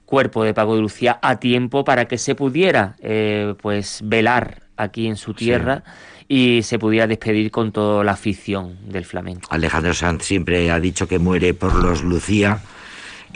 cuerpo 0.05 0.44
de 0.44 0.55
Paco 0.55 0.76
de 0.76 0.82
Lucía 0.82 1.18
a 1.22 1.36
tiempo 1.36 1.84
para 1.84 2.07
que 2.07 2.18
se 2.18 2.34
pudiera 2.34 2.97
eh, 3.01 3.55
pues 3.61 4.01
velar 4.05 4.62
aquí 4.76 5.07
en 5.07 5.16
su 5.16 5.34
tierra. 5.34 5.82
y 6.28 6.62
se 6.64 6.80
pudiera 6.80 7.07
despedir 7.07 7.53
con 7.53 7.70
toda 7.70 8.03
la 8.03 8.11
afición 8.11 8.76
del 8.88 9.05
flamenco. 9.05 9.47
Alejandro 9.53 9.94
Sanz 9.94 10.24
siempre 10.24 10.72
ha 10.72 10.80
dicho 10.80 11.07
que 11.07 11.20
muere 11.20 11.55
por 11.55 11.72
los 11.76 12.03
Lucía 12.03 12.61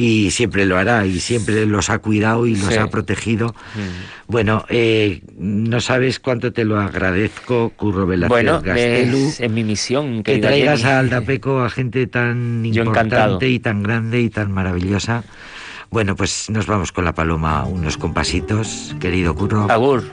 y 0.00 0.30
siempre 0.30 0.64
lo 0.64 0.78
hará 0.78 1.04
y 1.04 1.20
siempre 1.20 1.66
los 1.66 1.90
ha 1.90 1.98
cuidado 1.98 2.46
y 2.46 2.56
los 2.56 2.74
ha 2.78 2.88
protegido. 2.88 3.48
Mm. 3.74 4.28
Bueno, 4.28 4.64
eh, 4.70 5.20
no 5.36 5.82
sabes 5.82 6.18
cuánto 6.18 6.54
te 6.54 6.64
lo 6.64 6.80
agradezco, 6.80 7.70
Curro 7.76 8.06
Velázquez 8.06 8.30
bueno, 8.30 8.62
Es, 8.64 9.50
mi 9.50 9.62
misión. 9.62 10.22
Que 10.22 10.38
traigas 10.38 10.84
a 10.84 11.00
Aldapeco 11.00 11.60
a 11.60 11.68
gente 11.68 12.06
tan 12.06 12.64
importante 12.64 13.46
y 13.50 13.58
tan 13.58 13.82
grande 13.82 14.22
y 14.22 14.30
tan 14.30 14.50
maravillosa. 14.52 15.22
Bueno, 15.90 16.16
pues 16.16 16.48
nos 16.48 16.66
vamos 16.66 16.92
con 16.92 17.04
la 17.04 17.12
paloma 17.12 17.64
unos 17.64 17.98
compasitos, 17.98 18.96
querido 19.00 19.34
Curro. 19.34 19.70
Agur. 19.70 20.04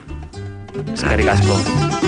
Adiós. 1.02 2.07